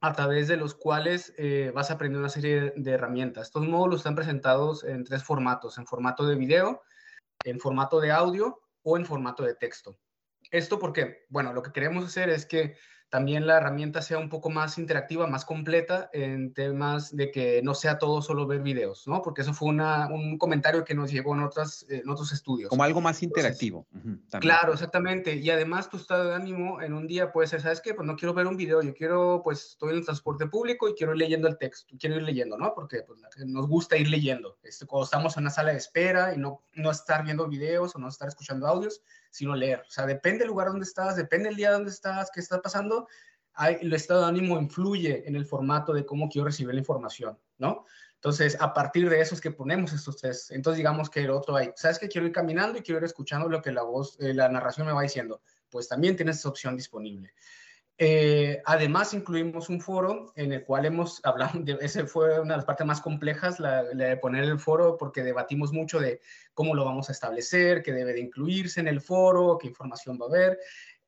[0.00, 3.48] a través de los cuales eh, vas a aprender una serie de herramientas.
[3.48, 6.82] Estos módulos están presentados en tres formatos, en formato de video,
[7.44, 9.98] en formato de audio o en formato de texto.
[10.50, 12.76] Esto porque, bueno, lo que queremos hacer es que
[13.10, 17.74] también la herramienta sea un poco más interactiva, más completa en temas de que no
[17.74, 19.22] sea todo solo ver videos, ¿no?
[19.22, 22.68] Porque eso fue un comentario que nos llegó en, otras, en otros estudios.
[22.68, 23.86] Como algo más interactivo.
[24.40, 25.36] claro, exactamente.
[25.36, 27.94] Y además tu estado de ánimo en un día puede ser, ¿sabes qué?
[27.94, 30.94] Pues no quiero ver un video, yo quiero, pues estoy en el transporte público y
[30.94, 32.74] quiero ir leyendo el texto, quiero ir leyendo, ¿no?
[32.74, 34.58] Porque pues, nos gusta ir leyendo.
[34.62, 37.98] Este, cuando estamos en una sala de espera y no, no estar viendo videos o
[37.98, 39.80] no estar escuchando audios, sino leer.
[39.86, 43.08] O sea, depende del lugar donde estás, depende del día donde estás, qué está pasando,
[43.54, 47.38] hay, el estado de ánimo influye en el formato de cómo quiero recibir la información,
[47.58, 47.84] ¿no?
[48.14, 50.50] Entonces, a partir de eso es que ponemos estos tres.
[50.50, 53.48] Entonces, digamos que el otro hay, ¿sabes que Quiero ir caminando y quiero ir escuchando
[53.48, 55.40] lo que la voz, eh, la narración me va diciendo.
[55.70, 57.32] Pues también tienes esa opción disponible.
[58.00, 62.58] Eh, además, incluimos un foro en el cual hemos hablado, de, ese fue una de
[62.58, 66.20] las partes más complejas, la, de poner el foro, porque debatimos mucho de
[66.54, 70.26] cómo lo vamos a establecer, qué debe de incluirse en el foro, qué información va
[70.26, 70.58] a haber.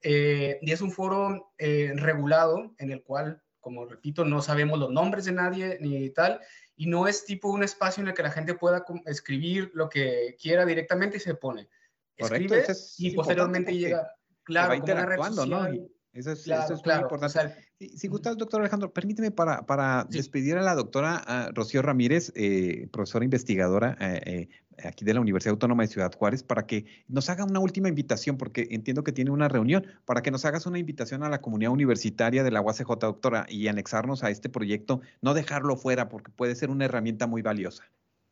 [0.03, 4.91] Eh, y es un foro eh, regulado en el cual, como repito, no sabemos los
[4.91, 6.41] nombres de nadie ni tal,
[6.75, 10.37] y no es tipo un espacio en el que la gente pueda escribir lo que
[10.41, 11.69] quiera directamente y se pone.
[12.17, 12.67] Escribe
[12.99, 14.11] y posteriormente llega,
[14.43, 17.55] claro, como una red social, eso es, muy importante.
[17.79, 23.25] si, gustas, doctor Alejandro, permíteme para, para despedir a la doctora Rocío Ramírez, eh, profesora
[23.25, 24.49] investigadora eh, eh,
[24.85, 28.39] aquí de la Universidad Autónoma de Ciudad Juárez, para que nos haga una última invitación,
[28.39, 31.71] porque entiendo que tiene una reunión, para que nos hagas una invitación a la comunidad
[31.71, 36.57] universitaria de la UACJ, doctora, y anexarnos a este proyecto, no dejarlo fuera, porque puede
[36.57, 37.85] ser una herramienta muy valiosa.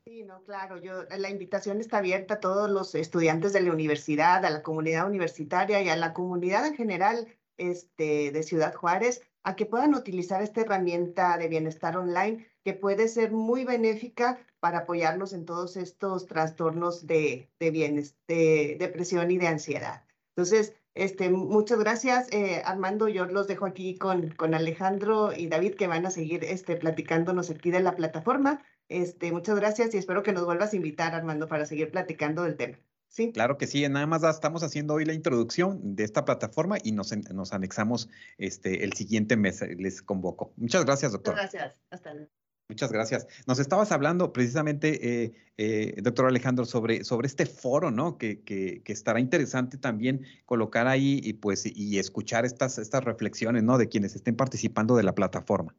[0.05, 4.45] Sí, no, claro, yo, la invitación está abierta a todos los estudiantes de la universidad,
[4.45, 9.57] a la comunidad universitaria y a la comunidad en general este, de Ciudad Juárez a
[9.57, 15.33] que puedan utilizar esta herramienta de bienestar online que puede ser muy benéfica para apoyarnos
[15.33, 20.05] en todos estos trastornos de, de bienes, de depresión y de ansiedad.
[20.37, 23.09] Entonces, este, muchas gracias, eh, Armando.
[23.09, 27.51] Yo los dejo aquí con, con Alejandro y David que van a seguir este, platicándonos
[27.51, 28.65] aquí de la plataforma.
[28.89, 32.57] Este, muchas gracias y espero que nos vuelvas a invitar, Armando, para seguir platicando del
[32.57, 32.79] tema.
[33.09, 33.33] Sí.
[33.33, 37.17] Claro que sí, nada más estamos haciendo hoy la introducción de esta plataforma y nos,
[37.33, 40.53] nos anexamos este, el siguiente mes, les convoco.
[40.57, 41.35] Muchas gracias, doctor.
[41.35, 42.31] Muchas gracias, hasta luego.
[42.69, 43.27] Muchas gracias.
[43.47, 48.19] Nos estabas hablando precisamente, eh, eh, doctor Alejandro, sobre, sobre este foro, ¿no?
[48.19, 53.63] Que, que, que, estará interesante también colocar ahí y pues y escuchar estas, estas reflexiones,
[53.63, 53.79] ¿no?
[53.79, 55.75] De quienes estén participando de la plataforma.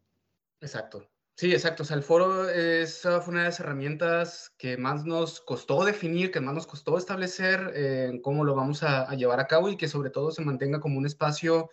[0.61, 1.07] Exacto.
[1.39, 1.83] Sí, exacto.
[1.83, 6.31] O sea, el foro es, fue una de las herramientas que más nos costó definir,
[6.31, 9.87] que más nos costó establecer eh, cómo lo vamos a, llevar a cabo y que
[9.87, 11.69] sobre todo se mantenga como un espacio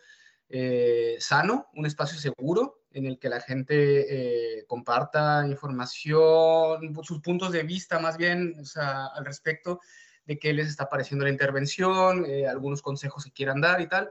[0.48, 7.50] eh, sano, un espacio seguro en el que la gente eh, comparta información, sus puntos
[7.50, 9.80] de vista más bien o sea, al respecto
[10.26, 14.10] de qué les está pareciendo la intervención, algunos consejos que quieran dar y tal.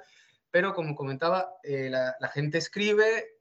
[0.51, 3.39] Pero como comentaba, la, la, gente escribe,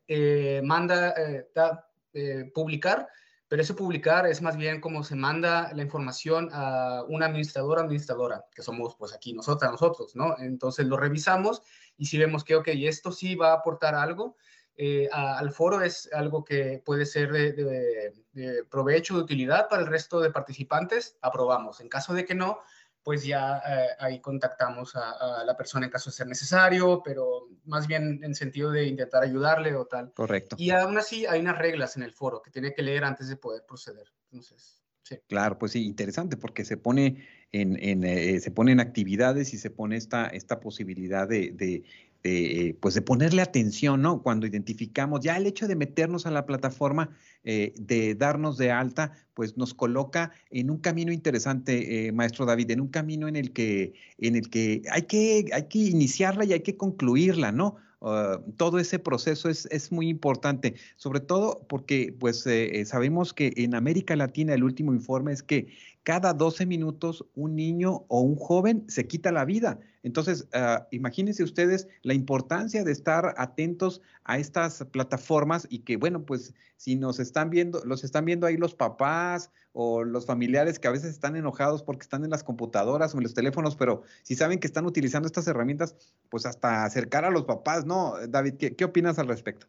[0.62, 1.12] manda,
[1.52, 3.08] da, eh, publicar,
[3.48, 8.44] pero ese publicar es más bien como se manda la información a una administradora, administradora,
[8.54, 10.36] que somos pues aquí nosotras, nosotros, ¿no?
[10.38, 11.62] Entonces lo revisamos
[11.96, 14.36] y si vemos que, ok, esto sí va a aportar algo,
[14.76, 19.82] eh, al foro es algo que puede ser de, de, de, provecho, de utilidad para
[19.82, 21.80] el resto de participantes, aprobamos.
[21.80, 22.58] En caso de que no,
[23.04, 27.48] pues ya eh, ahí contactamos a, a, la persona en caso de ser necesario, pero
[27.66, 30.12] más bien en sentido de intentar ayudarle o tal.
[30.14, 30.56] Correcto.
[30.58, 33.36] Y aún así hay unas reglas en el foro que tiene que leer antes de
[33.36, 34.06] poder proceder.
[34.32, 35.18] Entonces, sí.
[35.28, 39.70] Claro, pues sí, interesante porque se pone en, en eh, se ponen actividades y se
[39.70, 41.84] pone esta, esta posibilidad de, de,
[42.24, 44.22] de, pues de ponerle atención, ¿no?
[44.22, 47.10] Cuando identificamos ya el hecho de meternos a la plataforma,
[47.44, 52.70] eh, de darnos de alta, pues nos coloca en un camino interesante, eh, maestro David,
[52.70, 56.54] en un camino en el que, en el que hay que, hay que iniciarla y
[56.54, 57.76] hay que concluirla, ¿no?
[58.00, 63.54] Uh, todo ese proceso es, es, muy importante, sobre todo porque pues eh, sabemos que
[63.56, 65.68] en América Latina el último informe es que
[66.04, 69.80] cada 12 minutos un niño o un joven se quita la vida.
[70.02, 76.24] Entonces, uh, imagínense ustedes la importancia de estar atentos a estas plataformas y que, bueno,
[76.26, 80.88] pues si nos están viendo, los están viendo ahí los papás o los familiares que
[80.88, 84.34] a veces están enojados porque están en las computadoras o en los teléfonos, pero si
[84.34, 85.96] saben que están utilizando estas herramientas,
[86.28, 88.14] pues hasta acercar a los papás, ¿no?
[88.28, 89.66] David, ¿qué, qué opinas al respecto?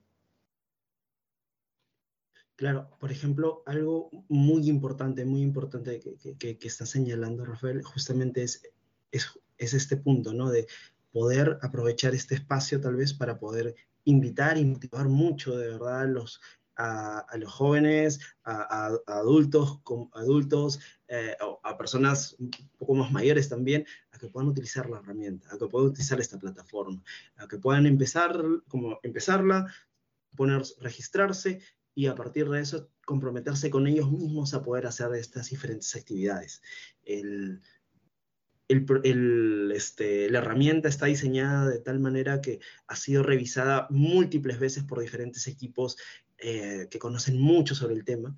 [2.56, 8.62] Claro, por ejemplo, algo muy importante, muy importante que, que, está señalando Rafael, justamente es,
[9.12, 10.50] es, es, este punto, ¿no?
[10.50, 10.66] De
[11.12, 16.06] poder aprovechar este espacio tal vez para poder invitar y motivar mucho de verdad a
[16.06, 16.40] los,
[16.78, 23.12] a, a, los jóvenes, a, a adultos, com, adultos eh, a personas un poco más
[23.12, 27.04] mayores también, a que puedan utilizar la herramienta, a que puedan utilizar esta plataforma,
[27.36, 29.66] a que puedan empezar, como empezarla,
[30.36, 31.60] poner, registrarse
[31.96, 36.62] y a partir de eso comprometerse con ellos mismos a poder hacer estas diferentes actividades.
[37.04, 37.62] El,
[38.68, 44.84] el, este, la herramienta está diseñada de tal manera que ha sido revisada múltiples veces
[44.84, 45.98] por diferentes equipos
[46.38, 48.36] eh, que conocen mucho sobre el tema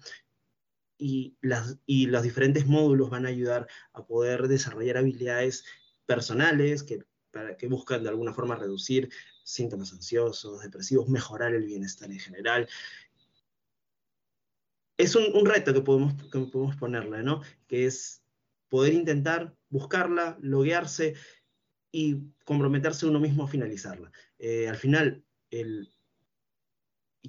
[0.98, 5.63] y, las, y los diferentes módulos van a ayudar a poder desarrollar habilidades
[6.06, 9.10] personales que, para, que buscan de alguna forma reducir
[9.43, 12.67] síntomas ansiosos, depresivos, mejorar el bienestar en general
[14.97, 17.41] es un, reto que podemos, que podemos ponerle, ¿no?
[17.67, 18.23] Que es
[18.67, 21.15] poder intentar buscarla, loguearse
[21.91, 24.12] y comprometerse uno mismo a finalizarla.
[24.39, 25.89] Eh, al final, el,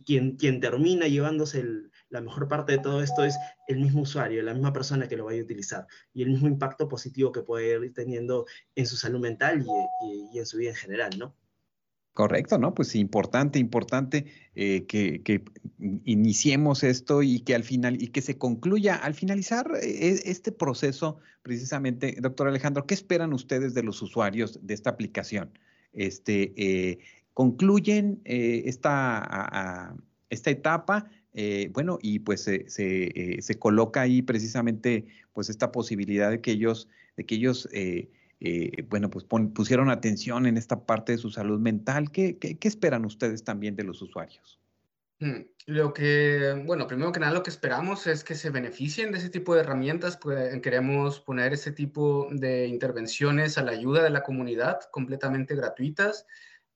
[0.05, 1.65] quien, quien termina llevándose
[2.09, 5.27] la mejor parte de todo esto es el mismo usuario, la misma persona que lo
[5.27, 9.21] vaya a utilizar y el mismo impacto positivo que puede ir teniendo en su salud
[9.21, 9.65] mental
[10.03, 11.37] y, y en su vida en general, ¿no?
[12.19, 12.75] Correcto, ¿no?
[12.75, 14.25] Pues importante, importante
[14.57, 15.45] eh, que,
[16.05, 21.19] iniciemos esto y que al final y que se concluya al finalizar eh, este proceso,
[21.45, 25.57] precisamente, doctor Alejandro, ¿qué esperan ustedes de los usuarios de esta aplicación?
[25.93, 26.99] Este, eh,
[27.35, 29.95] concluyen eh, esta,
[30.29, 36.33] esta etapa, eh, bueno, y pues se, se, se, coloca ahí precisamente pues esta posibilidad
[36.33, 38.09] de que ellos, de que ellos eh,
[38.89, 42.11] bueno, pues pon, pusieron atención en esta parte de su salud mental.
[42.11, 44.61] ¿Qué, qué, qué esperan ustedes también de los usuarios?
[45.21, 49.19] Hmm, lo que, bueno, primero que nada lo que esperamos es que se beneficien de
[49.19, 54.11] ese tipo de herramientas, pues queremos poner ese tipo de intervenciones a la ayuda de
[54.11, 56.25] la comunidad completamente gratuitas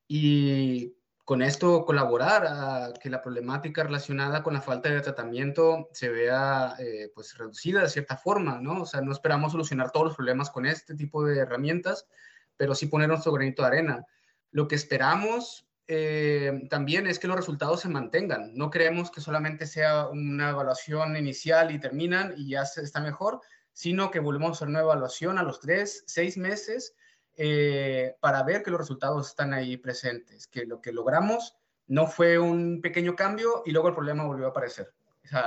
[0.08, 0.94] y
[1.24, 6.74] con esto colaborar a que la problemática relacionada con la falta de tratamiento se vea
[6.78, 8.82] eh, pues reducida de cierta forma, ¿no?
[8.82, 12.08] O sea, no esperamos solucionar todos los problemas con este tipo de herramientas,
[12.56, 14.06] pero sí poner nuestro granito de arena.
[14.50, 18.54] Lo que esperamos eh, también es que los resultados se mantengan.
[18.54, 23.40] No creemos que solamente sea una evaluación inicial y terminan y ya está mejor,
[23.72, 26.96] sino que volvemos a hacer una evaluación a los tres, seis meses
[27.36, 31.56] eh, para ver que los resultados están ahí presentes, que lo que logramos
[31.86, 34.92] no fue un pequeño cambio y luego el problema volvió a aparecer.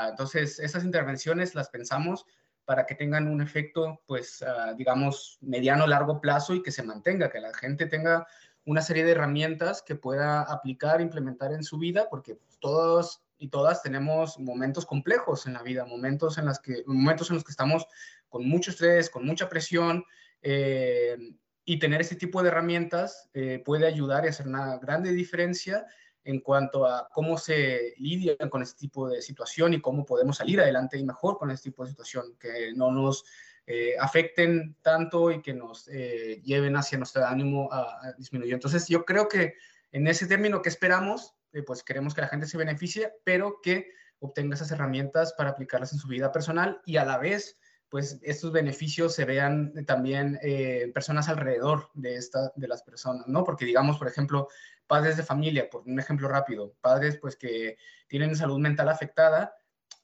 [0.09, 2.25] entonces, esas intervenciones las pensamos
[2.65, 7.29] para que tengan un efecto, pues, ah, digamos, mediano, largo plazo y que se mantenga,
[7.29, 8.27] que la gente tenga
[8.65, 13.83] una serie de herramientas que pueda aplicar, implementar en su vida, porque todos y todas
[13.83, 17.85] tenemos momentos complejos en la vida, momentos en, los que, momentos en los que estamos
[18.27, 20.03] con mucho estrés, con mucha presión,
[20.41, 21.17] eh,
[21.65, 25.85] y tener ese tipo de herramientas eh, puede ayudar y hacer una grande diferencia
[26.23, 30.59] en cuanto a cómo se lidia con este tipo de situación y cómo podemos salir
[30.59, 33.25] adelante y mejor con este tipo de situación, que no nos
[33.67, 38.53] eh, afecten tanto y que nos eh, lleven hacia nuestro ánimo a, disminuir.
[38.53, 39.55] Entonces, yo creo que
[39.91, 43.91] en ese término que esperamos, eh, pues queremos que la gente se beneficie, pero que
[44.19, 47.59] obtenga esas herramientas para aplicarlas en su vida personal y a la vez,
[47.89, 53.43] pues estos beneficios se vean también en personas alrededor de, esta, de las personas, ¿no?
[53.43, 54.47] Porque digamos, por ejemplo,
[54.87, 57.77] padres de familia, por un ejemplo rápido, padres pues que
[58.07, 59.55] tienen salud mental afectada,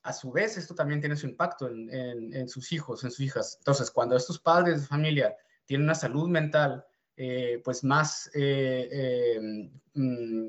[0.03, 3.57] a su vez esto también tiene su impacto en, sus hijos, en sus hijas.
[3.59, 6.85] Entonces, cuando estos padres de familia tienen una salud mental
[7.17, 9.39] eh, pues más, eh, eh,
[9.93, 10.47] mm,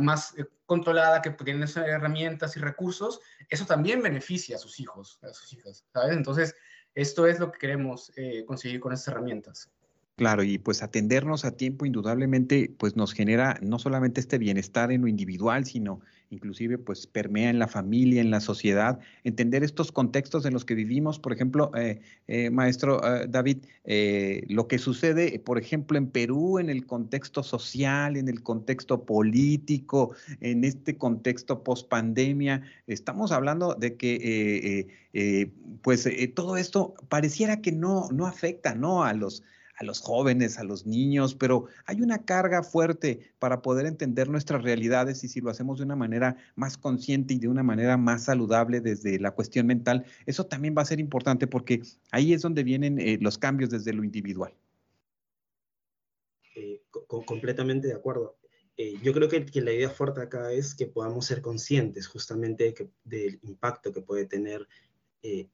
[0.00, 0.34] más
[0.66, 5.84] controlada, que tienen herramientas y recursos, eso también beneficia a sus hijos, a sus hijas,
[5.92, 6.16] ¿sabes?
[6.16, 6.54] Entonces,
[6.94, 8.12] esto es lo que queremos
[8.46, 9.73] conseguir con estas herramientas.
[10.16, 15.00] Claro, y pues atendernos a tiempo indudablemente pues nos genera no solamente este bienestar en
[15.00, 16.00] lo individual, sino
[16.30, 20.76] inclusive pues permea en la familia, en la sociedad, entender estos contextos en los que
[20.76, 23.64] vivimos, por ejemplo, eh, eh, maestro eh, David,
[24.48, 30.14] lo que sucede, por ejemplo, en Perú, en el contexto social, en el contexto político,
[30.40, 34.86] en este contexto post pandemia, estamos hablando de que
[35.82, 39.02] pues todo esto pareciera que no, no afecta, ¿no?
[39.04, 39.42] A los
[39.76, 44.62] a los jóvenes, a los niños, pero hay una carga fuerte para poder entender nuestras
[44.62, 48.24] realidades y si lo hacemos de una manera más consciente y de una manera más
[48.24, 52.62] saludable desde la cuestión mental, eso también va a ser importante porque ahí es donde
[52.62, 54.54] vienen eh, los cambios desde lo individual.
[56.56, 56.82] Eh,
[57.26, 58.36] completamente de acuerdo.
[58.76, 63.38] Eh, yo creo que, la idea fuerte acá es que podamos ser conscientes justamente del
[63.42, 64.66] impacto que puede tener
[65.26, 65.48] eh,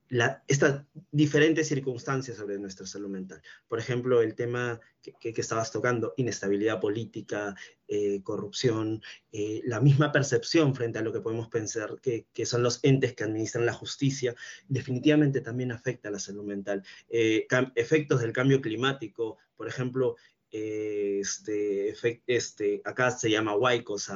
[0.49, 3.41] estas diferentes circunstancias sobre nuestra salud mental.
[3.69, 7.55] Por ejemplo, el tema que, estabas tocando, inestabilidad política,
[7.87, 9.01] eh, corrupción,
[9.31, 13.23] eh, la misma percepción frente a lo que podemos pensar que, son los entes que
[13.23, 14.35] administran la justicia,
[14.67, 16.83] definitivamente también afecta a la salud mental.
[17.09, 20.17] efectos del cambio climático, por ejemplo,
[20.51, 21.95] este,
[22.27, 24.11] este, acá se llama huaicos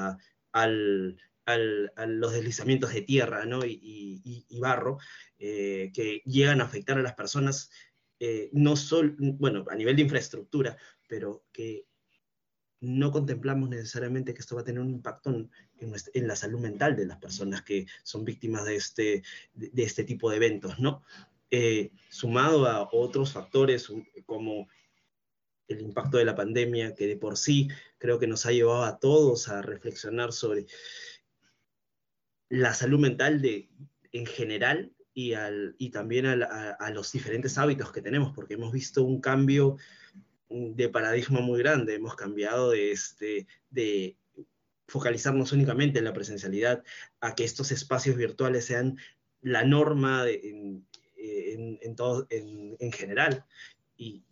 [0.51, 1.17] al
[1.47, 4.99] a los deslizamientos de tierra y, barro
[5.39, 7.71] eh, que llegan a afectar a las personas,
[8.19, 10.77] eh, no solo, bueno, a nivel de infraestructura,
[11.09, 11.87] pero que
[12.81, 17.07] no contemplamos necesariamente que esto va a tener un impacto en, la salud mental de
[17.07, 19.23] las personas que son víctimas de este,
[19.55, 21.03] de, este tipo de eventos, ¿no?
[21.51, 23.91] Eh, sumado a otros factores
[24.27, 24.69] como
[25.69, 27.69] el impacto de la pandemia, que de por sí
[27.99, 30.67] creo que nos ha llevado a todos a reflexionar sobre
[32.49, 33.69] la salud mental de,
[34.13, 39.03] en general y, al, y también a, los diferentes hábitos que tenemos, porque hemos visto
[39.05, 39.77] un cambio
[40.49, 41.95] de paradigma muy grande.
[41.95, 44.17] Hemos cambiado de, este, de
[44.89, 46.83] focalizarnos únicamente en la presencialidad
[47.21, 48.99] a que estos espacios virtuales sean
[49.41, 50.87] la norma en,
[51.17, 53.45] en, todo, en, general.
[53.97, 54.25] Y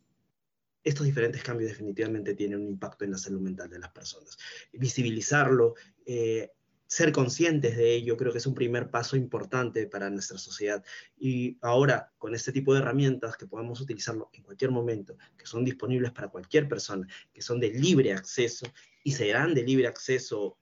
[0.84, 4.36] estos diferentes cambios definitivamente tienen un impacto en la salud mental de las personas.
[4.72, 5.74] Visibilizarlo,
[6.06, 6.50] eh,
[6.92, 10.84] ser conscientes de ello creo que es un primer paso importante para nuestra sociedad.
[11.16, 15.64] Y ahora, con este tipo de herramientas que podemos utilizarlo en cualquier momento, que son
[15.64, 18.66] disponibles para cualquier persona, que son de libre acceso
[19.02, 20.58] y serán de libre acceso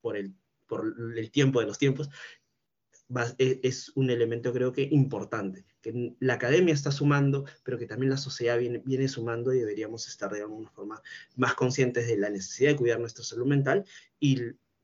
[0.00, 0.34] por el,
[0.66, 2.10] por el tiempo de los tiempos,
[3.38, 8.10] e, es un elemento creo que importante, que la academia está sumando, pero que también
[8.10, 11.00] la sociedad viene, viene sumando y deberíamos estar de alguna forma
[11.36, 13.84] más conscientes de la necesidad de cuidar nuestra salud mental
[14.18, 14.40] y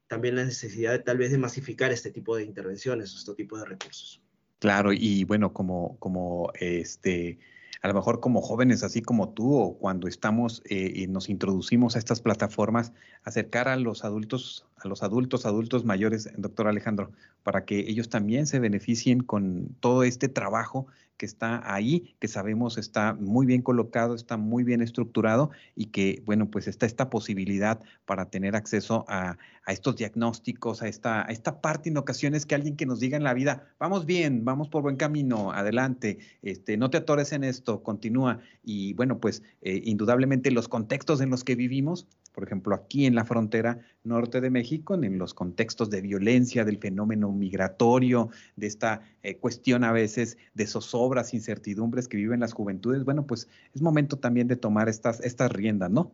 [0.09, 4.21] también la necesidad tal vez de masificar este tipo de intervenciones, este tipo de recursos.
[4.59, 7.39] Claro, y bueno, como, como este,
[7.81, 11.95] a lo mejor como jóvenes, así como tú, o cuando estamos eh, y nos introducimos
[11.95, 12.93] a estas plataformas,
[13.23, 17.11] acercar a los adultos, a los adultos, adultos mayores, doctor Alejandro,
[17.43, 20.87] para que ellos también se beneficien con todo este trabajo
[21.19, 26.23] que está ahí, que sabemos está muy bien colocado, está muy bien estructurado y que,
[26.25, 31.61] bueno, pues está esta posibilidad para tener acceso a, estos diagnósticos, a esta, a esta
[31.61, 34.83] parte en ocasiones que alguien que nos diga en la vida, vamos bien, vamos por
[34.83, 38.41] buen camino, adelante, este, no te atores en esto, continúa.
[38.65, 42.07] Y bueno, pues eh, indudablemente los contextos en los que vivimos
[42.39, 46.79] por ejemplo, aquí en la frontera norte de México, en los contextos de violencia, del
[46.79, 53.05] fenómeno migratorio, de esta eh, cuestión a veces de zozobras, incertidumbres que viven las juventudes,
[53.05, 56.13] bueno, pues es momento también de tomar estas, estas riendas, ¿no?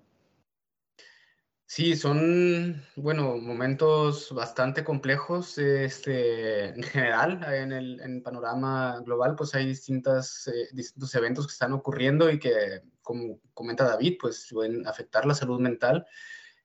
[1.67, 5.59] Sí, son, bueno, momentos bastante complejos.
[5.59, 11.73] Este, en general, en el panorama global, pues hay distintas, eh, distintos eventos que están
[11.73, 16.07] ocurriendo y que como comenta David, pues pueden afectar la salud mental.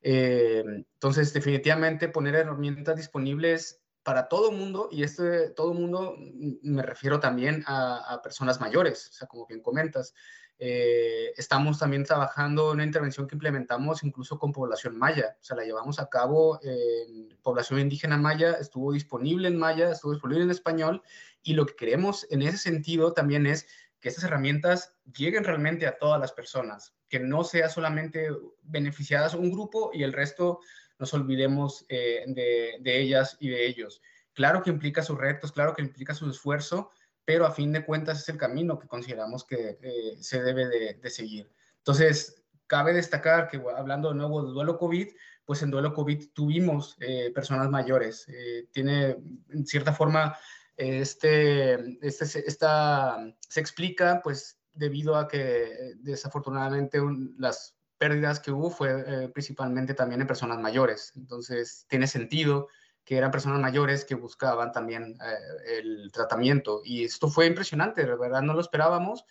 [0.02, 6.16] Eh, entonces, definitivamente poner herramientas disponibles para todo mundo, y este todo mundo
[6.64, 10.14] me refiero también a, personas mayores, o sea, como bien comentas.
[10.62, 15.64] Eh, estamos también trabajando una intervención que implementamos incluso con población maya, o sea, la
[15.64, 21.02] llevamos a cabo en población indígena maya, estuvo disponible en maya, estuvo disponible en español,
[21.43, 23.68] y lo que queremos en ese sentido también es
[24.00, 28.30] que estas herramientas lleguen realmente a todas las personas, que no sea solamente
[28.62, 30.60] beneficiadas un grupo y el resto
[31.00, 34.02] nos olvidemos eh, de, ellas y de ellos.
[34.34, 36.91] Claro que implica sus retos, claro que implica su esfuerzo,
[37.26, 41.10] pero a fin de cuentas es el camino que consideramos que eh, se debe de,
[41.10, 41.52] seguir.
[41.78, 45.08] Entonces, cabe destacar que hablando de nuevo del duelo COVID,
[45.45, 48.28] pues en duelo COVID tuvimos eh, personas mayores.
[48.72, 49.18] tiene,
[49.50, 50.38] en cierta forma,
[50.80, 53.18] este, este, esta,
[53.50, 57.02] se explica pues debido a que desafortunadamente
[57.38, 61.12] las pérdidas que hubo fue eh, principalmente también en personas mayores.
[61.18, 62.70] Entonces tiene sentido
[63.04, 66.80] que eran personas mayores que buscaban también eh, el tratamiento.
[66.86, 69.26] Y esto fue impresionante, de verdad no lo esperábamos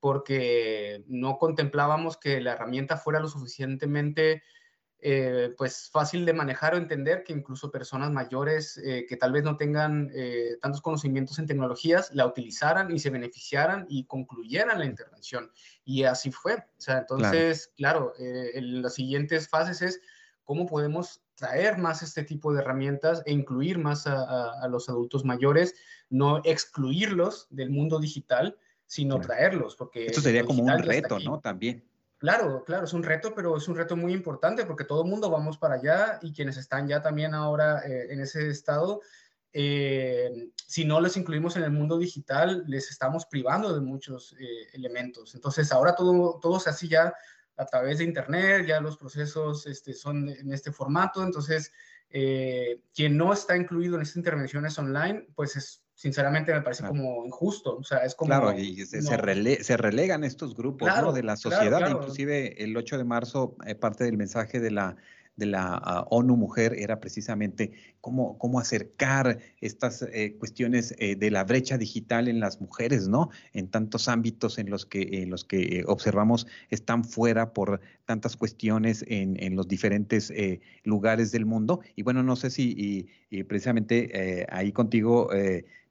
[0.00, 4.42] porque no contemplábamos que la herramienta fuera lo suficientemente
[5.06, 9.44] eh, pues fácil de manejar o entender que incluso personas mayores eh, que tal vez
[9.44, 14.86] no tengan eh, tantos conocimientos en tecnologías la utilizaran y se beneficiaran y concluyeran la
[14.86, 15.50] intervención.
[15.84, 16.54] Y así fue.
[16.54, 20.00] O sea, entonces, claro, en las siguientes fases es
[20.42, 25.74] cómo podemos traer más este tipo de herramientas e incluir más a, los adultos mayores,
[26.08, 29.76] no excluirlos del mundo digital, sino traerlos.
[29.76, 31.40] Porque Esto sería como un reto, ¿no?
[31.40, 31.84] También.
[32.24, 35.28] Claro, claro, es un reto, pero es un reto muy importante porque todo el mundo
[35.28, 39.02] vamos para allá y quienes están ya también ahora eh, en ese estado,
[39.52, 44.68] eh, si no les incluimos en el mundo digital, les estamos privando de muchos eh,
[44.72, 45.34] elementos.
[45.34, 47.14] Entonces, ahora todo, todo se hace ya
[47.58, 51.72] a través de Internet, ya los procesos este, son en este formato, entonces,
[52.08, 57.76] quien no está incluido en estas intervenciones online, pues es sinceramente me parece como injusto.
[57.76, 58.28] O sea, es como.
[58.28, 61.88] Claro, y se, se, relegan estos grupos de la sociedad.
[61.88, 64.96] Inclusive el 8 de marzo, eh, parte del mensaje de la,
[65.36, 71.30] de la ah, ONU Mujer era precisamente cómo, cómo acercar estas eh, cuestiones eh, de
[71.30, 73.30] la brecha digital en las mujeres, ¿no?
[73.52, 79.04] En tantos ámbitos en los que, en los que observamos están fuera por tantas cuestiones
[79.08, 80.32] en, en los diferentes
[80.82, 81.80] lugares del mundo.
[81.96, 85.30] Y bueno, no sé si y, precisamente ahí contigo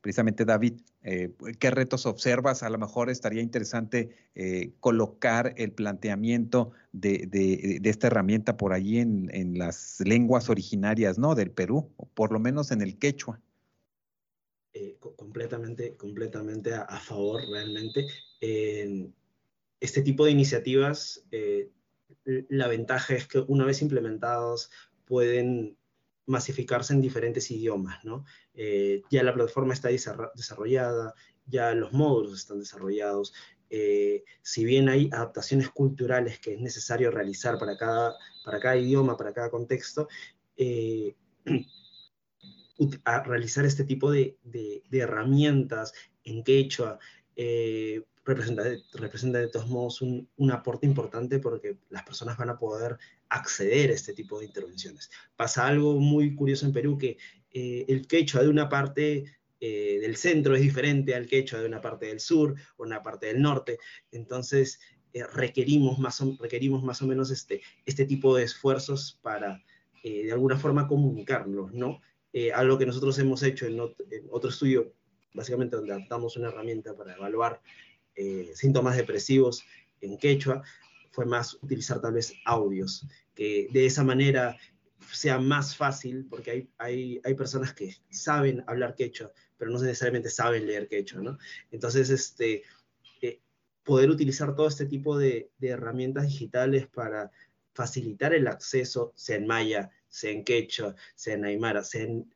[0.03, 2.61] precisamente David, eh, ¿qué retos observas?
[2.61, 9.57] A lo mejor estaría interesante eh, colocar el planteamiento de, esta herramienta por allí en,
[9.57, 11.35] las lenguas originarias ¿no?
[11.35, 13.39] del Perú, o por lo menos en el quechua.
[14.73, 18.05] Eh, completamente, completamente a, favor realmente.
[19.79, 21.23] este tipo de iniciativas,
[22.25, 24.69] la ventaja es que una vez implementados
[25.05, 25.77] pueden
[26.25, 28.25] masificarse en diferentes idiomas, ¿no?
[28.53, 31.13] Eh, ya la plataforma está desarrollada,
[31.45, 33.33] ya los módulos están desarrollados,
[33.69, 38.15] eh, si bien hay adaptaciones culturales que es necesario realizar para cada,
[38.45, 40.07] para cada idioma, para cada contexto,
[40.55, 41.15] eh,
[43.05, 45.93] a realizar este tipo de, de, herramientas
[46.23, 46.99] en quechua
[48.25, 48.63] representa,
[48.93, 52.97] representa de todos modos un, un, aporte importante porque las personas van a poder
[53.29, 55.09] acceder a este tipo de intervenciones.
[55.35, 57.17] Pasa algo muy curioso en Perú que
[57.53, 59.25] eh, el quechua de una parte
[59.59, 63.27] eh, del centro es diferente al quechua de una parte del sur o una parte
[63.27, 63.77] del norte.
[64.11, 64.79] Entonces,
[65.13, 69.63] eh, requerimos, más o, requerimos más o menos este, este tipo de esfuerzos para,
[70.03, 72.01] de alguna forma comunicarlos, ¿no?
[72.55, 74.91] algo que nosotros hemos hecho en, otro estudio,
[75.35, 77.61] básicamente donde adaptamos una herramienta para evaluar
[78.55, 79.63] síntomas depresivos
[80.01, 80.63] en quechua,
[81.11, 84.57] fue más utilizar tal vez audios, que de esa manera
[85.11, 90.29] sea más fácil, porque hay, hay, hay personas que saben hablar quechua, pero no necesariamente
[90.29, 91.37] saben leer quechua, ¿no?
[91.71, 92.63] Entonces, este,
[93.21, 93.41] eh,
[93.83, 97.31] poder utilizar todo este tipo de, de, herramientas digitales para
[97.73, 102.33] facilitar el acceso, sea en maya, sea en quechua, sea en aymara, sea en,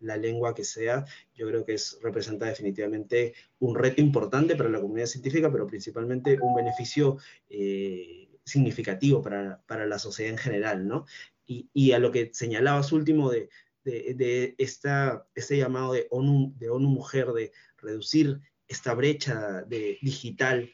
[0.00, 4.80] la lengua que sea, yo creo que es, representa definitivamente un reto importante para la
[4.80, 7.18] comunidad científica, pero principalmente un beneficio
[7.48, 11.06] eh, significativo para, para, la sociedad en general, ¿no?
[11.46, 13.48] y, a lo que señalabas último de,
[13.84, 20.72] de, esta, este llamado de ONU, de ONU Mujer, de reducir esta brecha de, digital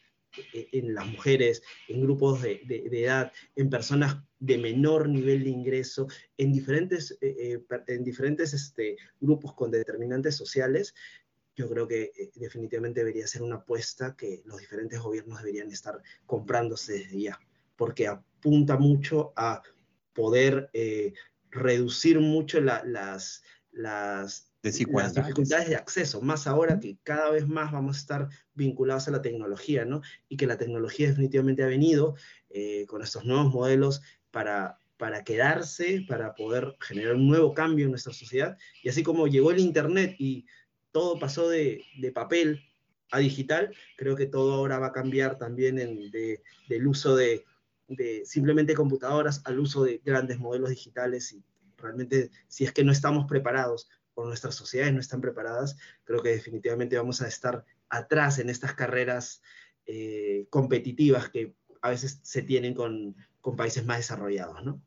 [0.52, 6.52] en las mujeres, en grupos de, edad, en personas de menor nivel de ingreso, en
[6.52, 10.94] diferentes, eh, eh, en diferentes este, grupos con determinantes sociales,
[11.60, 16.00] yo creo que eh, definitivamente debería ser una apuesta que los diferentes gobiernos deberían estar
[16.26, 17.40] comprándose desde ya,
[17.76, 19.62] porque apunta mucho a
[20.14, 21.12] poder eh,
[21.50, 23.42] reducir mucho las,
[24.62, 29.22] dificultades de acceso, más ahora que cada vez más vamos a estar vinculados a la
[29.22, 30.02] tecnología, ¿no?
[30.28, 32.14] Y que la tecnología definitivamente ha venido
[32.50, 37.92] eh, con estos nuevos modelos para, para quedarse, para poder generar un nuevo cambio en
[37.92, 38.58] nuestra sociedad.
[38.82, 40.46] Y así como llegó el Internet y
[40.92, 42.62] todo pasó de, de papel
[43.10, 47.44] a digital, creo que todo ahora va a cambiar también en, de, del uso de,
[47.88, 51.42] de simplemente computadoras al uso de grandes modelos digitales y
[51.76, 56.30] realmente si es que no estamos preparados o nuestras sociedades no están preparadas, creo que
[56.30, 59.42] definitivamente vamos a estar atrás en estas carreras
[59.86, 64.82] eh, competitivas que a veces se tienen con, con países más desarrollados, ¿no?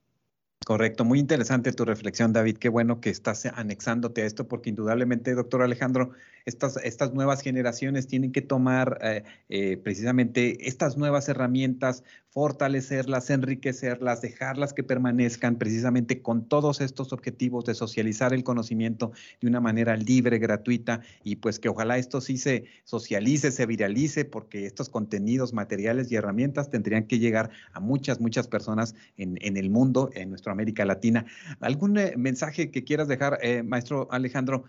[0.66, 2.58] Correcto, muy interesante tu reflexión, David.
[2.58, 6.14] Qué bueno que estás anexándote a esto, porque indudablemente, doctor Alejandro,
[6.46, 14.22] estas, estas nuevas generaciones tienen que tomar eh, eh, precisamente estas nuevas herramientas, fortalecerlas, enriquecerlas,
[14.22, 19.96] dejarlas que permanezcan precisamente con todos estos objetivos de socializar el conocimiento de una manera
[19.96, 25.54] libre, gratuita, y pues que ojalá esto sí se socialice, se viralice, porque estos contenidos,
[25.54, 30.30] materiales y herramientas tendrían que llegar a muchas, muchas personas en, en el mundo, en
[30.30, 31.26] nuestro América Latina.
[31.60, 34.66] ¿Algún eh, mensaje que quieras dejar, maestro Alejandro,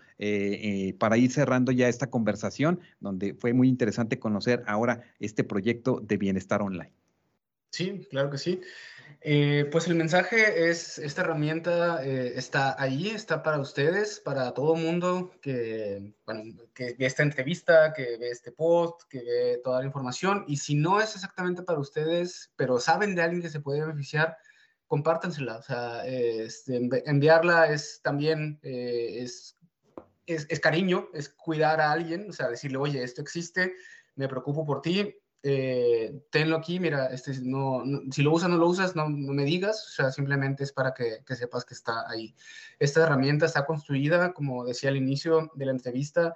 [0.99, 6.17] para ir cerrando ya esta conversación, donde fue muy interesante conocer ahora este proyecto de
[6.17, 6.91] bienestar online?
[7.71, 8.61] Sí, claro que sí.
[9.71, 16.13] pues el mensaje es, esta herramienta está ahí, está para ustedes, para todo mundo que,
[16.73, 20.45] que ve esta entrevista, que ve este post, que ve toda la información.
[20.47, 24.37] Y si no es exactamente para ustedes, pero saben de alguien que se puede beneficiar,
[24.87, 25.57] compártansela.
[25.57, 29.25] O sea, este, enviarla es también, eh,
[30.25, 33.73] es, es, cariño, es cuidar a alguien, o sea, decirle, oye, esto existe,
[34.15, 35.15] me preocupo por ti,
[35.47, 39.43] eh, tenlo aquí, mira, este, no, si lo usas no lo usas, no, no, me
[39.43, 42.35] digas, o sea, simplemente es para que, que, sepas que está ahí.
[42.79, 46.33] Esta herramienta está construida, como decía al inicio de la entrevista,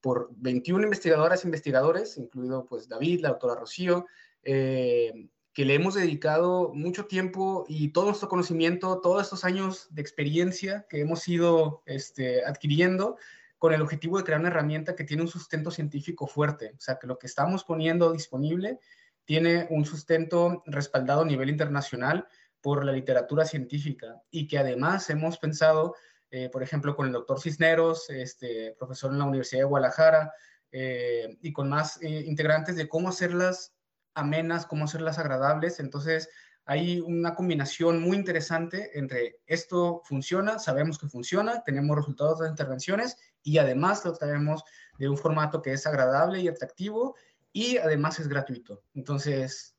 [0.00, 4.06] por 21 investigadoras e investigadores, incluido pues David, la doctora Rocío,
[4.42, 10.02] eh, que le hemos dedicado mucho tiempo y todo nuestro conocimiento, todos estos años de
[10.02, 13.16] experiencia que hemos ido este, adquiriendo
[13.56, 16.98] con el objetivo de crear una herramienta que tiene un sustento científico fuerte, o sea,
[16.98, 18.80] que lo que estamos poniendo disponible
[19.24, 22.28] tiene un sustento respaldado a nivel internacional
[22.60, 25.94] por la literatura científica y que además hemos pensado,
[26.30, 30.34] eh, por ejemplo, con el doctor Cisneros, este, profesor en la Universidad de Guadalajara,
[30.70, 33.72] eh, y con más eh, integrantes de cómo hacerlas
[34.16, 35.78] amenas, cómo hacerlas agradables.
[35.78, 36.28] Entonces,
[36.64, 43.16] hay una combinación muy interesante entre esto funciona, sabemos que funciona, tenemos resultados de intervenciones
[43.44, 44.64] y además lo traemos
[44.98, 47.14] de un formato que es agradable y atractivo
[47.52, 48.82] y además es gratuito.
[48.94, 49.76] Entonces,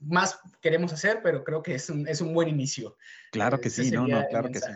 [0.00, 2.96] más queremos hacer, pero creo que es un, es un buen inicio.
[3.30, 4.72] Claro que sí, no, no, claro que sí.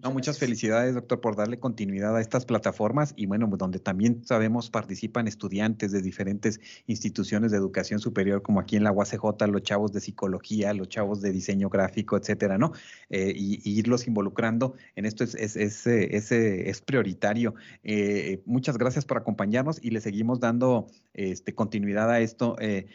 [0.00, 4.70] No, muchas felicidades, doctor, por darle continuidad a estas plataformas y bueno, donde también sabemos
[4.70, 9.92] participan estudiantes de diferentes instituciones de educación superior, como aquí en la UACJ, los chavos
[9.92, 12.72] de psicología, los chavos de diseño gráfico, etcétera, ¿no?
[13.10, 15.86] Eh, y, irlos involucrando en esto es, es, es,
[16.32, 17.54] es prioritario.
[17.84, 22.56] Eh, muchas gracias por acompañarnos y le seguimos dando este, continuidad a esto.
[22.60, 22.86] Eh,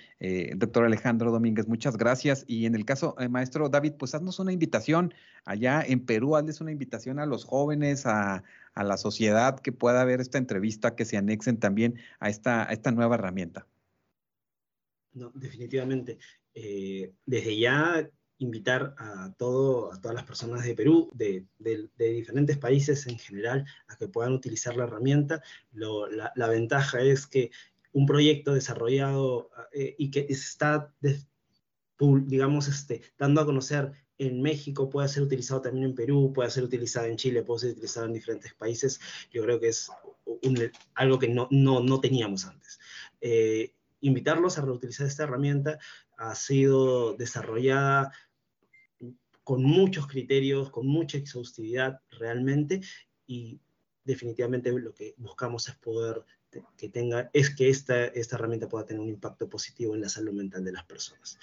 [0.55, 2.43] doctor Alejandro Domínguez, muchas gracias.
[2.47, 5.13] Y en el caso, maestro David, pues haznos una invitación
[5.47, 8.43] allá en Perú, hazles una invitación a los jóvenes, a,
[8.75, 13.15] la sociedad que pueda ver esta entrevista, que se anexen también a esta, esta nueva
[13.15, 13.65] herramienta.
[15.13, 16.19] No, definitivamente.
[16.53, 21.47] Eh, desde ya invitar a, todo, a todas las personas de Perú, de,
[21.97, 25.41] diferentes países en general, a que puedan utilizar la herramienta.
[25.71, 27.49] la, ventaja es que
[27.93, 30.93] un proyecto desarrollado eh, y que está,
[31.97, 36.63] digamos, este, dando a conocer en México, puede ser utilizado también en Perú, puede ser
[36.63, 38.99] utilizado en Chile, puede ser utilizado en diferentes países,
[39.31, 39.89] yo creo que es
[40.95, 42.79] algo que no, no, teníamos antes.
[43.21, 45.79] Eh, invitarlos a reutilizar esta herramienta
[46.17, 48.11] ha sido desarrollada
[49.43, 52.81] con muchos criterios, con mucha exhaustividad realmente,
[53.25, 53.59] y
[54.03, 56.25] definitivamente lo que buscamos es poder
[56.77, 60.33] que tenga, es que esta, esta herramienta pueda tener un impacto positivo en la salud
[60.33, 61.37] mental de las personas.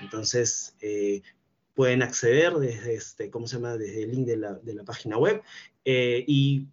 [0.00, 1.22] Entonces, eh,
[1.74, 3.76] pueden acceder desde, este, ¿cómo se llama?
[3.76, 5.42] desde el link de la, de la página web
[5.84, 6.68] eh, y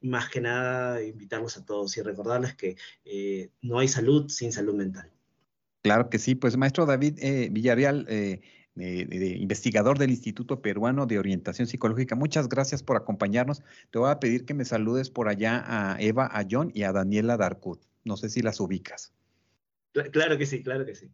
[0.00, 4.74] más que nada invitarlos a todos y recordarles que eh, no hay salud sin salud
[4.74, 5.10] mental.
[5.82, 7.18] Claro que sí, pues maestro David
[7.52, 8.06] Villarreal,
[8.74, 12.16] investigador del Instituto Peruano de Orientación Psicológica.
[12.16, 13.62] Muchas gracias por acompañarnos.
[13.90, 16.92] Te voy a pedir que me saludes por allá a Eva, a John y a
[16.92, 17.80] Daniela Darkut.
[18.04, 19.12] No sé si las ubicas.
[20.12, 21.10] Claro que sí, claro que sí.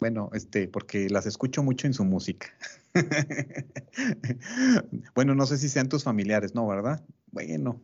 [0.00, 2.48] Bueno, este, porque las escucho mucho en su música.
[5.14, 6.66] bueno, no sé si sean tus familiares, ¿no?
[6.66, 7.04] ¿Verdad?
[7.30, 7.80] Bueno,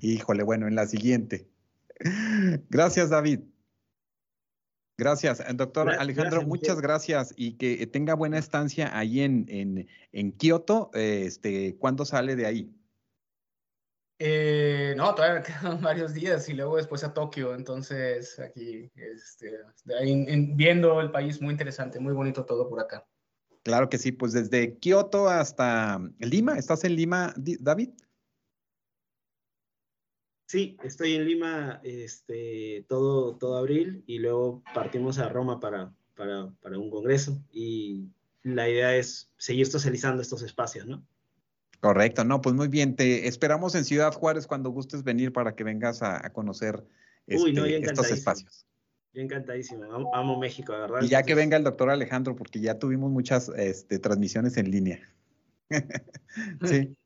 [0.00, 1.46] híjole, bueno, en la siguiente.
[2.70, 3.40] Gracias, David.
[4.96, 10.32] Gracias, eh, doctor Alejandro, muchas gracias y que tenga buena estancia ahí en, en, en
[10.32, 10.90] Kioto.
[10.92, 12.77] Este, ¿Cuándo sale de ahí?
[14.18, 17.54] Eh, no, todavía me quedan varios días y luego después a Tokio.
[17.54, 19.58] Entonces, aquí, este,
[20.54, 23.06] viendo el país, muy interesante, muy bonito todo por acá.
[23.62, 26.56] Claro que sí, pues desde Kioto hasta Lima.
[26.56, 27.90] ¿Estás en Lima, David?
[30.46, 36.50] Sí, estoy en Lima este, todo, todo abril y luego partimos a Roma para, para,
[36.62, 38.08] para un congreso y
[38.42, 41.06] la idea es seguir socializando estos espacios, ¿no?
[41.80, 42.96] Correcto, no, pues muy bien.
[42.96, 46.84] Te esperamos en Ciudad Juárez cuando gustes venir para que vengas a, conocer
[47.26, 48.66] este, estos espacios.
[49.12, 51.02] Yo encantadísimo, amo, México, de verdad.
[51.02, 55.00] Y ya que venga el doctor Alejandro, porque ya tuvimos muchas este, transmisiones en línea.
[56.64, 56.96] sí.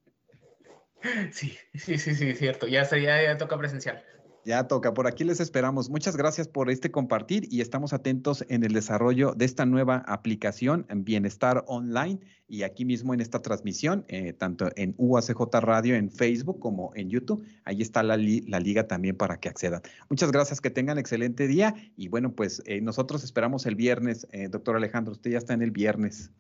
[1.32, 2.66] Sí, sí, sí, sí, cierto.
[2.66, 4.02] Ya, ya, ya toca presencial.
[4.44, 5.88] Ya toca, por aquí les esperamos.
[5.88, 10.84] Muchas gracias por este compartir y estamos atentos en el desarrollo de esta nueva aplicación
[10.88, 12.18] en Bienestar Online
[12.48, 17.08] y aquí mismo en esta transmisión, eh, tanto en UACJ Radio, en Facebook como en
[17.08, 17.46] YouTube.
[17.64, 19.80] Ahí está la, liga también para que accedan.
[20.10, 24.26] Muchas gracias, que tengan excelente día y bueno, pues eh, nosotros esperamos el viernes.
[24.32, 26.32] Eh, doctor Alejandro, usted ya está en el viernes.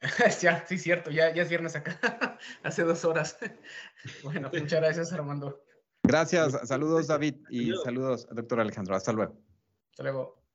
[0.40, 3.38] ya, sí, cierto, ya, ya es viernes acá, hace dos horas.
[4.22, 5.65] bueno, muchas gracias, Armando.
[6.06, 8.94] Gracias, saludos David y saludos, doctor Alejandro.
[8.94, 9.34] Hasta luego.
[9.90, 10.45] Hasta luego.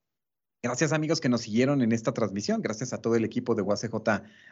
[0.64, 3.95] Gracias amigos que nos siguieron en esta transmisión, gracias a todo el equipo de UACJ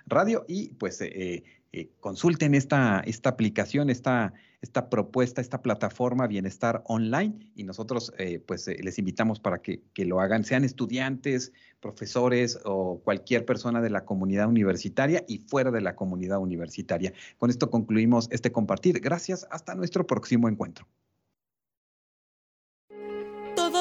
[0.07, 6.81] Radio y pues eh, eh, consulten esta, esta aplicación, esta, esta propuesta, esta plataforma Bienestar
[6.87, 12.59] Online y nosotros eh, pues les invitamos para que, que, lo hagan, sean estudiantes, profesores
[12.65, 17.13] o cualquier persona de la comunidad universitaria y fuera de la comunidad universitaria.
[17.37, 18.99] Con esto concluimos este compartir.
[18.99, 20.87] Gracias, hasta nuestro próximo encuentro.